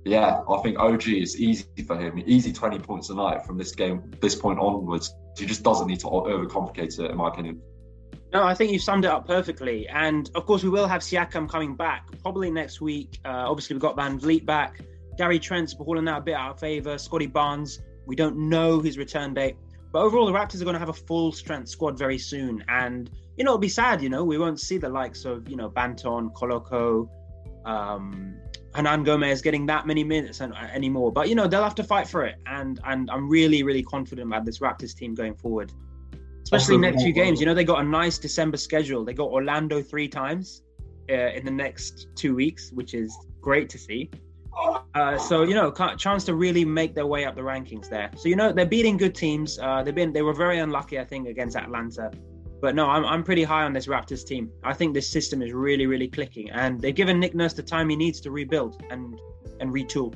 yeah, 0.03 0.41
I 0.49 0.61
think 0.63 0.77
OG 0.77 1.07
is 1.07 1.39
easy 1.39 1.65
for 1.87 1.97
him. 1.97 2.21
Easy 2.25 2.51
20 2.51 2.77
points 2.79 3.09
a 3.09 3.15
night 3.15 3.45
from 3.45 3.57
this 3.57 3.73
game, 3.73 4.11
this 4.19 4.35
point 4.35 4.59
onwards. 4.59 5.15
He 5.37 5.45
just 5.45 5.63
doesn't 5.63 5.87
need 5.87 6.01
to 6.01 6.07
overcomplicate 6.07 6.99
it, 6.99 7.11
in 7.11 7.17
my 7.17 7.29
opinion. 7.29 7.61
No, 8.35 8.43
I 8.43 8.53
think 8.53 8.73
you've 8.73 8.81
summed 8.81 9.05
it 9.05 9.11
up 9.11 9.25
perfectly. 9.25 9.87
And 9.87 10.29
of 10.35 10.45
course, 10.45 10.61
we 10.61 10.67
will 10.67 10.89
have 10.89 11.01
Siakam 11.01 11.47
coming 11.47 11.73
back 11.73 12.09
probably 12.21 12.51
next 12.51 12.81
week. 12.81 13.17
Uh, 13.23 13.29
obviously, 13.49 13.75
we've 13.75 13.81
got 13.81 13.95
VanVleet 13.95 14.45
back. 14.45 14.81
Gary 15.17 15.39
Trent's 15.39 15.71
falling 15.71 16.05
out 16.09 16.17
a 16.17 16.21
bit 16.21 16.33
out 16.33 16.51
of 16.51 16.59
favour. 16.59 16.97
Scotty 16.97 17.27
Barnes, 17.27 17.79
we 18.05 18.13
don't 18.13 18.35
know 18.35 18.81
his 18.81 18.97
return 18.97 19.33
date. 19.33 19.55
But 19.93 20.01
overall, 20.01 20.25
the 20.25 20.33
Raptors 20.33 20.59
are 20.59 20.65
going 20.65 20.73
to 20.73 20.79
have 20.79 20.89
a 20.89 20.93
full 21.07 21.31
strength 21.31 21.69
squad 21.69 21.97
very 21.97 22.17
soon. 22.17 22.61
And, 22.67 23.09
you 23.37 23.45
know, 23.45 23.51
it'll 23.51 23.57
be 23.57 23.69
sad, 23.69 24.01
you 24.01 24.09
know, 24.09 24.25
we 24.25 24.37
won't 24.37 24.59
see 24.59 24.77
the 24.77 24.89
likes 24.89 25.23
of, 25.23 25.47
you 25.47 25.55
know, 25.55 25.69
Banton, 25.69 26.33
Koloko, 26.33 27.07
um, 27.65 28.35
Hernangomez 28.73 29.41
getting 29.41 29.65
that 29.67 29.87
many 29.87 30.03
minutes 30.03 30.41
anymore. 30.41 31.09
But 31.13 31.29
you 31.29 31.35
know 31.35 31.47
they'll 31.47 31.63
have 31.63 31.75
to 31.75 31.83
fight 31.83 32.09
for 32.09 32.25
it, 32.25 32.35
and 32.45 32.77
and 32.83 33.09
I'm 33.09 33.29
really 33.29 33.63
really 33.63 33.83
confident 33.83 34.27
about 34.27 34.43
this 34.43 34.59
Raptors 34.59 34.93
team 34.93 35.15
going 35.15 35.33
forward, 35.35 35.71
especially 36.45 36.77
next 36.77 37.01
few 37.03 37.11
games. 37.11 37.39
You 37.39 37.45
know 37.47 37.53
they 37.53 37.63
got 37.63 37.81
a 37.81 37.87
nice 37.87 38.17
December 38.17 38.57
schedule. 38.57 39.03
They 39.03 39.13
got 39.13 39.29
Orlando 39.29 39.81
three 39.81 40.07
times 40.07 40.61
uh, 41.09 41.13
in 41.37 41.43
the 41.43 41.51
next 41.51 42.07
two 42.15 42.35
weeks, 42.35 42.71
which 42.71 42.93
is 42.93 43.15
great 43.41 43.69
to 43.69 43.77
see. 43.77 44.09
Uh, 44.93 45.17
so 45.17 45.43
you 45.43 45.53
know, 45.53 45.71
chance 45.97 46.23
to 46.25 46.35
really 46.35 46.63
make 46.63 46.95
their 46.95 47.07
way 47.07 47.25
up 47.25 47.35
the 47.35 47.41
rankings 47.41 47.89
there. 47.89 48.09
So 48.15 48.29
you 48.29 48.35
know 48.35 48.53
they're 48.53 48.65
beating 48.65 48.95
good 48.95 49.15
teams. 49.15 49.59
Uh, 49.59 49.83
they've 49.83 49.95
been 49.95 50.13
they 50.13 50.21
were 50.21 50.33
very 50.33 50.59
unlucky, 50.59 50.99
I 50.99 51.03
think, 51.05 51.27
against 51.27 51.57
Atlanta. 51.57 52.11
But 52.61 52.73
no, 52.73 52.87
I'm, 52.87 53.05
I'm 53.05 53.23
pretty 53.23 53.43
high 53.43 53.63
on 53.63 53.73
this 53.73 53.87
Raptors 53.87 54.25
team. 54.25 54.49
I 54.63 54.73
think 54.73 54.93
this 54.93 55.09
system 55.09 55.41
is 55.41 55.51
really, 55.51 55.87
really 55.87 56.07
clicking, 56.07 56.49
and 56.51 56.79
they've 56.79 56.95
given 56.95 57.19
Nick 57.19 57.35
Nurse 57.35 57.53
the 57.53 57.61
time 57.63 57.89
he 57.89 57.95
needs 57.95 58.21
to 58.21 58.31
rebuild 58.31 58.81
and 58.89 59.19
and 59.59 59.73
retool. 59.73 60.15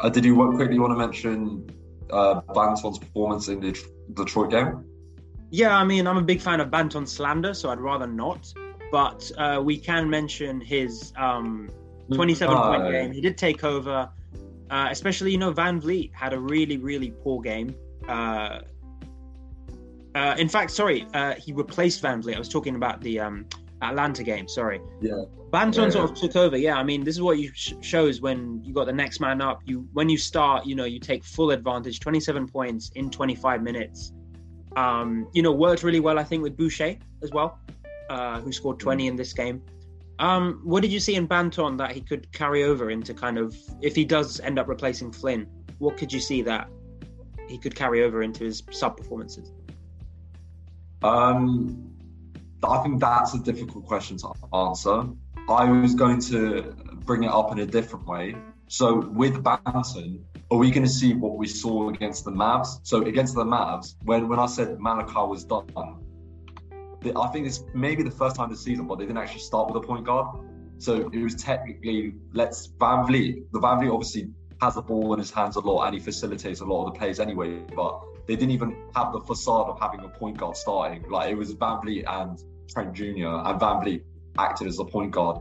Uh, 0.00 0.08
did 0.08 0.24
you 0.24 0.34
quickly 0.56 0.78
want 0.78 0.92
to 0.92 0.96
mention 0.96 1.70
uh, 2.10 2.40
Banton's 2.54 2.98
performance 2.98 3.48
in 3.48 3.60
the 3.60 3.78
Detroit 4.14 4.50
game? 4.50 4.84
Yeah, 5.54 5.76
I 5.76 5.84
mean, 5.84 6.08
I'm 6.08 6.16
a 6.16 6.22
big 6.22 6.40
fan 6.40 6.58
of 6.58 6.68
Banton 6.68 7.06
slander, 7.06 7.54
so 7.54 7.70
I'd 7.70 7.78
rather 7.78 8.08
not. 8.08 8.52
But 8.90 9.30
uh, 9.38 9.62
we 9.64 9.78
can 9.78 10.10
mention 10.10 10.60
his 10.60 11.12
um, 11.16 11.70
27 12.12 12.56
point 12.56 12.90
game. 12.90 13.12
He 13.12 13.20
did 13.20 13.38
take 13.38 13.62
over. 13.62 14.10
Uh, 14.68 14.88
especially, 14.90 15.30
you 15.30 15.38
know, 15.38 15.52
VanVleet 15.52 16.12
had 16.12 16.32
a 16.32 16.40
really, 16.40 16.78
really 16.78 17.12
poor 17.22 17.40
game. 17.40 17.72
Uh, 18.08 18.62
uh, 20.16 20.34
in 20.38 20.48
fact, 20.48 20.72
sorry, 20.72 21.06
uh, 21.14 21.34
he 21.34 21.52
replaced 21.52 22.02
VanVleet. 22.02 22.34
I 22.34 22.38
was 22.40 22.48
talking 22.48 22.74
about 22.74 23.00
the 23.00 23.20
um, 23.20 23.46
Atlanta 23.80 24.24
game. 24.24 24.48
Sorry. 24.48 24.80
Yeah. 25.00 25.22
Banton 25.52 25.84
yeah, 25.84 25.90
sort 25.90 26.10
of 26.10 26.16
took 26.16 26.34
over. 26.34 26.56
Yeah, 26.56 26.78
I 26.78 26.82
mean, 26.82 27.04
this 27.04 27.14
is 27.14 27.22
what 27.22 27.38
you 27.38 27.52
sh- 27.54 27.74
shows 27.80 28.20
when 28.20 28.60
you 28.64 28.74
got 28.74 28.86
the 28.86 28.92
next 28.92 29.20
man 29.20 29.40
up. 29.40 29.60
You 29.66 29.88
when 29.92 30.08
you 30.08 30.18
start, 30.18 30.66
you 30.66 30.74
know, 30.74 30.84
you 30.84 30.98
take 30.98 31.22
full 31.22 31.52
advantage. 31.52 32.00
Twenty-seven 32.00 32.48
points 32.48 32.90
in 32.96 33.08
twenty-five 33.08 33.62
minutes. 33.62 34.12
Um, 34.76 35.28
you 35.32 35.42
know, 35.42 35.52
worked 35.52 35.82
really 35.82 36.00
well. 36.00 36.18
I 36.18 36.24
think 36.24 36.42
with 36.42 36.56
Boucher 36.56 36.96
as 37.22 37.30
well, 37.30 37.58
uh, 38.10 38.40
who 38.40 38.52
scored 38.52 38.80
twenty 38.80 39.06
in 39.06 39.16
this 39.16 39.32
game. 39.32 39.62
Um, 40.18 40.60
what 40.62 40.82
did 40.82 40.92
you 40.92 41.00
see 41.00 41.16
in 41.16 41.26
Banton 41.26 41.76
that 41.78 41.92
he 41.92 42.00
could 42.00 42.30
carry 42.32 42.64
over 42.64 42.90
into 42.90 43.14
kind 43.14 43.38
of 43.38 43.56
if 43.80 43.96
he 43.96 44.04
does 44.04 44.40
end 44.40 44.58
up 44.58 44.68
replacing 44.68 45.12
Flynn? 45.12 45.46
What 45.78 45.96
could 45.96 46.12
you 46.12 46.20
see 46.20 46.42
that 46.42 46.68
he 47.48 47.58
could 47.58 47.74
carry 47.74 48.04
over 48.04 48.22
into 48.22 48.44
his 48.44 48.62
sub 48.70 48.96
performances? 48.96 49.52
Um, 51.02 51.90
I 52.62 52.78
think 52.82 53.00
that's 53.00 53.34
a 53.34 53.38
difficult 53.38 53.86
question 53.86 54.16
to 54.18 54.32
answer. 54.54 55.04
I 55.48 55.70
was 55.70 55.94
going 55.94 56.20
to 56.22 56.74
bring 57.04 57.24
it 57.24 57.30
up 57.30 57.52
in 57.52 57.58
a 57.58 57.66
different 57.66 58.06
way. 58.06 58.36
So 58.68 59.00
with 59.00 59.42
Banton, 59.42 60.22
are 60.50 60.58
we 60.58 60.70
going 60.70 60.84
to 60.84 60.92
see 60.92 61.14
what 61.14 61.36
we 61.36 61.46
saw 61.46 61.88
against 61.90 62.24
the 62.24 62.30
Mavs? 62.30 62.80
So 62.82 63.02
against 63.02 63.34
the 63.34 63.44
Mavs, 63.44 63.94
when 64.02 64.28
when 64.28 64.38
I 64.38 64.46
said 64.46 64.78
Malachi 64.78 65.14
was 65.14 65.44
done, 65.44 65.66
I 67.16 67.26
think 67.28 67.46
it's 67.46 67.64
maybe 67.74 68.02
the 68.02 68.10
first 68.10 68.36
time 68.36 68.50
this 68.50 68.62
season, 68.62 68.86
but 68.86 68.98
they 68.98 69.04
didn't 69.04 69.18
actually 69.18 69.40
start 69.40 69.72
with 69.72 69.82
a 69.82 69.86
point 69.86 70.04
guard. 70.04 70.38
So 70.78 71.10
it 71.12 71.22
was 71.22 71.34
technically 71.34 72.14
let's 72.32 72.68
VanVleet. 72.78 73.44
The 73.52 73.60
VanVleet 73.60 73.92
obviously 73.92 74.30
has 74.60 74.74
the 74.74 74.82
ball 74.82 75.12
in 75.12 75.18
his 75.18 75.30
hands 75.30 75.56
a 75.56 75.60
lot 75.60 75.86
and 75.86 75.94
he 75.94 76.00
facilitates 76.00 76.60
a 76.60 76.64
lot 76.64 76.86
of 76.86 76.94
the 76.94 76.98
plays 76.98 77.20
anyway. 77.20 77.60
But 77.74 78.00
they 78.26 78.36
didn't 78.36 78.52
even 78.52 78.76
have 78.94 79.12
the 79.12 79.20
facade 79.20 79.68
of 79.68 79.78
having 79.80 80.00
a 80.00 80.08
point 80.08 80.38
guard 80.38 80.56
starting. 80.56 81.08
Like 81.08 81.30
it 81.30 81.34
was 81.34 81.54
VanVleet 81.54 82.04
and 82.06 82.42
Trent 82.70 82.94
Jr. 82.94 83.04
and 83.04 83.60
VanVleet 83.60 84.02
acted 84.38 84.66
as 84.66 84.78
a 84.78 84.84
point 84.84 85.10
guard. 85.12 85.40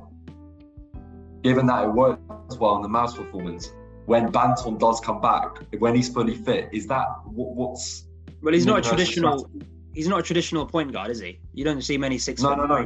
Given 1.43 1.65
that 1.67 1.85
it 1.85 1.89
worked 1.89 2.21
well 2.59 2.75
in 2.77 2.81
the 2.81 2.89
Mavs 2.89 3.15
performance, 3.15 3.73
when 4.05 4.31
Banton 4.31 4.79
does 4.79 4.99
come 4.99 5.21
back, 5.21 5.59
when 5.79 5.95
he's 5.95 6.09
fully 6.09 6.35
fit, 6.35 6.69
is 6.71 6.87
that 6.87 7.07
what, 7.25 7.55
what's 7.55 8.05
well? 8.41 8.53
He's 8.53 8.65
not 8.65 8.79
a 8.79 8.81
traditional. 8.81 9.39
Strategy? 9.39 9.67
He's 9.93 10.07
not 10.07 10.21
a 10.21 10.23
traditional 10.23 10.65
point 10.65 10.91
guard, 10.91 11.11
is 11.11 11.19
he? 11.19 11.39
You 11.53 11.63
don't 11.63 11.83
see 11.83 11.99
many 11.99 12.17
six. 12.17 12.41
No, 12.41 12.55
no, 12.55 12.65
no. 12.65 12.77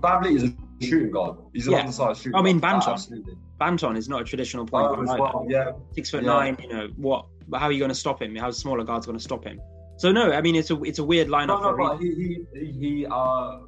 Van 0.00 0.24
is 0.24 0.44
a 0.44 0.54
shooting 0.82 1.10
guard. 1.10 1.36
He's 1.52 1.66
an 1.66 1.74
yeah. 1.74 1.80
undersized 1.80 2.22
shooting. 2.22 2.34
I 2.34 2.40
mean, 2.40 2.58
Banton. 2.60 3.22
Banton 3.60 3.96
is 3.96 4.08
not 4.08 4.22
a 4.22 4.24
traditional 4.24 4.64
point 4.64 4.86
oh, 4.86 5.04
guard. 5.04 5.20
Well, 5.20 5.46
yeah. 5.50 5.72
Six 5.94 6.08
foot 6.10 6.22
yeah. 6.22 6.32
nine. 6.32 6.56
You 6.62 6.68
know 6.68 6.88
what? 6.96 7.26
How 7.52 7.66
are 7.66 7.72
you 7.72 7.78
going 7.78 7.90
to 7.90 7.94
stop 7.94 8.22
him? 8.22 8.34
How 8.36 8.50
smaller 8.52 8.84
guards 8.84 9.04
going 9.04 9.18
to 9.18 9.22
stop 9.22 9.44
him? 9.44 9.60
So 9.96 10.10
no, 10.10 10.32
I 10.32 10.40
mean 10.40 10.56
it's 10.56 10.70
a 10.70 10.82
it's 10.82 10.98
a 10.98 11.04
weird 11.04 11.28
lineup. 11.28 11.62
No, 11.62 11.70
no, 11.70 11.76
but 11.76 11.98
he 11.98 12.44
he, 12.54 12.72
he 12.72 13.06
uh, 13.06 13.60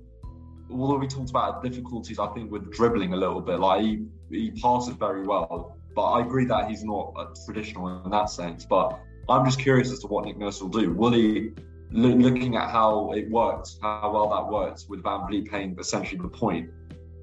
although 0.70 0.96
we 0.96 1.06
talked 1.06 1.30
about 1.30 1.62
difficulties, 1.62 2.18
I 2.18 2.26
think 2.28 2.50
with 2.50 2.72
dribbling 2.72 3.12
a 3.12 3.16
little 3.16 3.40
bit, 3.40 3.60
like 3.60 3.82
he 3.82 4.06
he 4.30 4.50
passes 4.50 4.96
very 4.96 5.24
well. 5.24 5.75
But 5.96 6.04
I 6.04 6.20
agree 6.20 6.44
that 6.44 6.68
he's 6.68 6.84
not 6.84 7.14
a 7.18 7.34
traditional 7.46 8.04
in 8.04 8.10
that 8.10 8.26
sense. 8.26 8.66
But 8.66 9.00
I'm 9.30 9.46
just 9.46 9.58
curious 9.58 9.90
as 9.90 10.00
to 10.00 10.06
what 10.06 10.26
Nick 10.26 10.36
Nurse 10.36 10.60
will 10.60 10.68
do. 10.68 10.92
Will 10.92 11.12
he, 11.12 11.52
looking 11.90 12.54
at 12.54 12.70
how 12.70 13.12
it 13.12 13.30
worked, 13.30 13.70
how 13.80 14.12
well 14.12 14.28
that 14.28 14.52
worked 14.52 14.84
with 14.90 15.02
VanVleet 15.02 15.48
playing 15.48 15.76
essentially 15.80 16.20
the 16.20 16.28
point, 16.28 16.68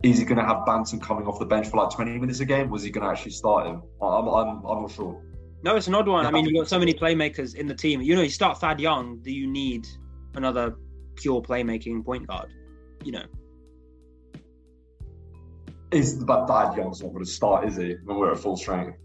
is 0.01 0.17
he 0.17 0.25
going 0.25 0.39
to 0.39 0.43
have 0.43 0.65
Banton 0.65 0.99
coming 0.99 1.27
off 1.27 1.37
the 1.39 1.45
bench 1.45 1.67
for 1.67 1.77
like 1.77 1.91
20 1.91 2.17
minutes 2.17 2.39
a 2.39 2.45
game? 2.45 2.71
Was 2.71 2.81
he 2.81 2.89
going 2.89 3.05
to 3.05 3.11
actually 3.11 3.31
start 3.31 3.67
him? 3.67 3.83
I'm, 4.01 4.27
I'm, 4.27 4.65
I'm 4.65 4.81
not 4.81 4.91
sure. 4.91 5.21
No, 5.61 5.75
it's 5.75 5.87
an 5.87 5.95
odd 5.95 6.07
one. 6.07 6.25
I 6.25 6.31
mean, 6.31 6.45
you've 6.45 6.59
got 6.59 6.67
so 6.67 6.79
many 6.79 6.93
playmakers 6.95 7.55
in 7.55 7.67
the 7.67 7.75
team. 7.75 8.01
You 8.01 8.15
know, 8.15 8.23
you 8.23 8.29
start 8.29 8.59
Thad 8.59 8.81
Young, 8.81 9.19
do 9.19 9.31
you 9.31 9.47
need 9.47 9.87
another 10.33 10.75
pure 11.15 11.41
playmaking 11.41 12.03
point 12.03 12.27
guard? 12.27 12.51
You 13.03 13.13
know. 13.13 13.23
Is 15.93 16.15
but 16.15 16.47
Thad 16.47 16.75
Young's 16.75 17.01
not 17.01 17.13
going 17.13 17.23
to 17.23 17.29
start, 17.29 17.67
is 17.67 17.77
he? 17.77 17.95
When 18.03 18.17
we're 18.17 18.31
at 18.31 18.39
full 18.39 18.57
strength. 18.57 18.97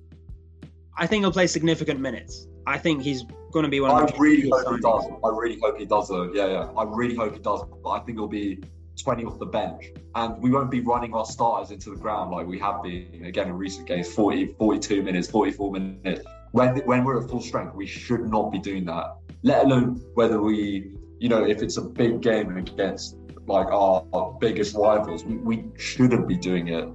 I 0.97 1.07
think 1.07 1.23
he'll 1.23 1.33
play 1.33 1.47
significant 1.47 2.01
minutes. 2.01 2.49
I 2.67 2.79
think 2.79 3.03
he's 3.03 3.25
going 3.53 3.65
to 3.65 3.69
be 3.69 3.81
one. 3.81 3.91
I 3.91 4.11
really 4.19 4.49
hope 4.49 4.75
he 4.75 4.81
does. 4.81 5.07
I 5.25 5.29
really 5.29 5.59
hope 5.63 5.79
he 5.79 5.87
does, 5.87 6.09
though. 6.09 6.33
Yeah, 6.33 6.47
yeah. 6.47 6.71
I 6.77 6.85
really 6.85 7.15
hope 7.15 7.35
he 7.35 7.41
does. 7.41 7.63
But 7.83 7.91
I 7.91 8.01
think 8.01 8.19
he'll 8.19 8.27
be 8.27 8.63
20 9.03 9.25
off 9.25 9.39
the 9.39 9.47
bench. 9.47 9.93
And 10.15 10.43
we 10.43 10.51
won't 10.51 10.71
be 10.71 10.81
running 10.81 11.15
our 11.15 11.25
starters 11.25 11.71
into 11.71 11.91
the 11.91 11.97
ground 11.97 12.31
like 12.31 12.47
we 12.47 12.59
have 12.59 12.83
been, 12.83 13.25
again, 13.25 13.49
in 13.49 13.55
recent 13.55 13.87
games 13.87 14.13
40, 14.13 14.55
42 14.59 15.03
minutes, 15.03 15.31
44 15.31 15.73
minutes. 15.73 16.23
When, 16.53 16.77
when 16.87 17.05
we're 17.05 17.23
at 17.23 17.29
full 17.29 17.43
strength, 17.43 17.75
we 17.75 17.87
should 17.87 18.29
not 18.29 18.51
be 18.51 18.59
doing 18.59 18.85
that, 18.87 19.17
let 19.43 19.65
alone 19.65 20.03
whether 20.15 20.41
we, 20.41 20.93
you 21.19 21.29
know, 21.29 21.45
if 21.45 21.63
it's 21.63 21.77
a 21.77 21.83
big 21.83 22.23
game 22.23 22.57
against 22.57 23.17
like 23.49 23.69
our, 23.69 24.05
our 24.13 24.37
biggest 24.41 24.77
rivals, 24.77 25.25
we, 25.25 25.37
we 25.37 25.65
shouldn't 25.77 26.29
be 26.29 26.37
doing 26.37 26.69
it. 26.69 26.89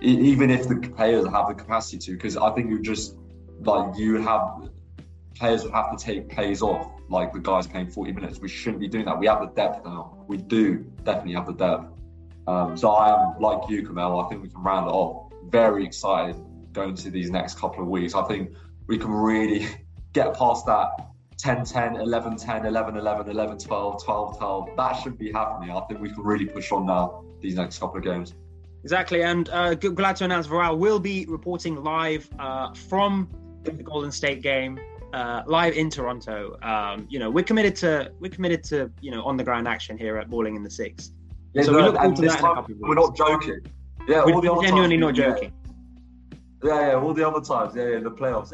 Even 0.00 0.50
if 0.50 0.68
the 0.68 0.76
players 0.76 1.26
have 1.26 1.48
the 1.48 1.54
capacity 1.54 1.98
to, 1.98 2.12
because 2.12 2.36
I 2.36 2.50
think 2.50 2.70
you 2.70 2.82
just 2.82 3.16
like 3.60 3.96
you 3.96 4.20
have 4.20 4.68
players 5.36 5.64
would 5.64 5.72
have 5.72 5.96
to 5.96 6.04
take 6.04 6.28
plays 6.28 6.62
off, 6.62 6.90
like 7.08 7.32
the 7.32 7.38
guys 7.38 7.66
playing 7.66 7.90
40 7.90 8.12
minutes. 8.12 8.38
We 8.38 8.48
shouldn't 8.48 8.80
be 8.80 8.88
doing 8.88 9.04
that. 9.06 9.18
We 9.18 9.26
have 9.26 9.40
the 9.40 9.46
depth 9.46 9.84
now. 9.84 10.24
We 10.26 10.36
do 10.36 10.78
definitely 11.04 11.34
have 11.34 11.46
the 11.46 11.52
depth. 11.52 11.86
Um, 12.46 12.76
so 12.76 12.90
I 12.90 13.14
am 13.14 13.40
like 13.40 13.68
you, 13.70 13.86
Kamel. 13.86 14.20
I 14.20 14.28
think 14.28 14.42
we 14.42 14.48
can 14.48 14.62
round 14.62 14.88
it 14.88 14.90
off. 14.90 15.32
Very 15.48 15.84
excited 15.84 16.36
going 16.72 16.94
to 16.96 17.10
these 17.10 17.30
next 17.30 17.58
couple 17.58 17.82
of 17.82 17.88
weeks. 17.88 18.14
I 18.14 18.22
think 18.24 18.50
we 18.86 18.98
can 18.98 19.10
really 19.10 19.66
get 20.12 20.36
past 20.36 20.66
that 20.66 20.88
10 21.38 21.64
10, 21.64 21.96
11 21.96 22.36
10, 22.36 22.66
11 22.66 22.96
11, 22.96 23.28
11 23.30 23.58
12, 23.58 24.04
12 24.04 24.38
12. 24.38 24.76
That 24.76 24.92
should 24.94 25.18
be 25.18 25.32
happening. 25.32 25.70
I 25.70 25.80
think 25.82 26.00
we 26.00 26.10
can 26.10 26.22
really 26.22 26.46
push 26.46 26.72
on 26.72 26.86
now 26.86 27.24
these 27.40 27.54
next 27.54 27.78
couple 27.78 27.98
of 27.98 28.04
games. 28.04 28.34
Exactly. 28.82 29.22
And 29.22 29.48
uh, 29.48 29.74
glad 29.74 30.16
to 30.16 30.24
announce 30.24 30.46
Varal 30.46 30.78
will 30.78 31.00
be 31.00 31.24
reporting 31.26 31.82
live 31.82 32.28
uh, 32.38 32.72
from 32.74 33.28
the 33.62 33.72
Golden 33.72 34.12
State 34.12 34.42
game 34.42 34.78
uh, 35.14 35.42
live 35.46 35.74
in 35.74 35.88
Toronto. 35.88 36.58
Um, 36.62 37.06
you 37.08 37.18
know, 37.18 37.30
we're 37.30 37.44
committed 37.44 37.76
to 37.76 38.12
we're 38.20 38.30
committed 38.30 38.64
to 38.64 38.90
you 39.00 39.10
know 39.10 39.22
on 39.24 39.36
the 39.36 39.44
ground 39.44 39.68
action 39.68 39.96
here 39.96 40.18
at 40.18 40.28
Balling 40.28 40.56
in 40.56 40.62
the 40.62 40.70
Six. 40.70 41.12
Yeah, 41.54 41.62
so 41.62 41.72
no, 41.72 41.76
we 41.76 41.82
look 41.84 41.96
forward 41.96 42.16
to 42.16 42.22
that. 42.22 42.38
Time, 42.40 42.64
we're 42.80 42.94
not 42.94 43.16
joking. 43.16 43.60
Yeah, 44.08 44.24
we're 44.24 44.34
all 44.34 44.40
the 44.40 44.62
genuinely 44.62 44.98
times, 44.98 45.18
not 45.18 45.34
joking. 45.34 45.52
Yeah, 46.62 46.88
yeah, 46.88 46.94
all 46.94 47.14
the 47.14 47.26
other 47.26 47.40
times. 47.40 47.74
Yeah, 47.76 47.90
yeah, 47.90 47.98
the 48.00 48.10
playoffs. 48.10 48.52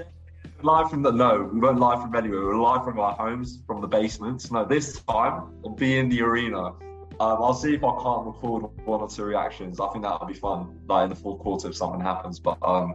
Live 0.62 0.90
from 0.90 1.02
the 1.02 1.10
no, 1.10 1.48
we 1.50 1.58
weren't 1.58 1.80
live 1.80 2.02
from 2.02 2.14
anywhere. 2.14 2.40
We 2.40 2.46
were 2.46 2.56
live 2.56 2.84
from 2.84 2.98
our 2.98 3.14
homes, 3.14 3.62
from 3.66 3.80
the 3.80 3.86
basements. 3.86 4.50
No, 4.50 4.64
this 4.64 5.00
time 5.02 5.54
we'll 5.62 5.74
be 5.74 5.98
in 5.98 6.10
the 6.10 6.20
arena. 6.20 6.66
Um, 6.66 6.76
I'll 7.18 7.54
see 7.54 7.74
if 7.74 7.82
I 7.82 7.92
can't 8.02 8.26
record 8.26 8.64
one 8.84 9.00
or 9.00 9.08
two 9.08 9.24
reactions. 9.24 9.80
I 9.80 9.88
think 9.88 10.04
that'll 10.04 10.26
be 10.26 10.34
fun, 10.34 10.80
like 10.86 11.04
in 11.04 11.10
the 11.10 11.16
fourth 11.16 11.40
quarter 11.40 11.68
if 11.68 11.76
something 11.76 12.00
happens. 12.00 12.38
But 12.38 12.58
um, 12.62 12.94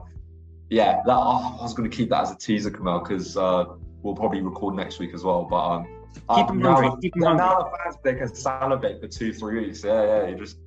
yeah, 0.69 1.01
that, 1.05 1.11
I 1.11 1.57
was 1.59 1.73
going 1.73 1.89
to 1.89 1.95
keep 1.95 2.09
that 2.09 2.21
as 2.21 2.31
a 2.31 2.37
teaser, 2.37 2.69
Kamal, 2.69 2.99
because 2.99 3.35
uh, 3.35 3.65
we'll 4.03 4.15
probably 4.15 4.41
record 4.41 4.75
next 4.75 4.99
week 4.99 5.15
as 5.15 5.23
well. 5.23 5.47
But 5.49 5.57
um, 5.57 5.87
keep 6.35 6.47
them 6.47 6.59
now, 6.59 6.75
hungry. 6.75 7.01
Keep 7.01 7.15
them 7.15 7.37
now 7.37 7.63
the 7.63 7.77
fans 7.83 7.95
they 8.03 8.13
can 8.13 8.33
salivate 8.35 9.01
for 9.01 9.07
two, 9.07 9.33
three 9.33 9.65
weeks. 9.65 9.83
Yeah, 9.83 10.03
yeah, 10.03 10.27
you 10.27 10.35
just 10.35 10.57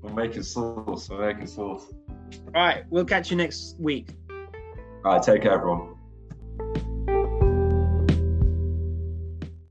we're 0.00 0.12
making 0.12 0.42
sauce. 0.42 1.10
We're 1.10 1.26
making 1.26 1.48
sauce. 1.48 1.92
All 2.46 2.52
right, 2.54 2.84
we'll 2.88 3.04
catch 3.04 3.30
you 3.30 3.36
next 3.36 3.76
week. 3.78 4.08
All 5.04 5.12
right, 5.12 5.22
take 5.22 5.42
care, 5.42 5.52
everyone. 5.52 5.93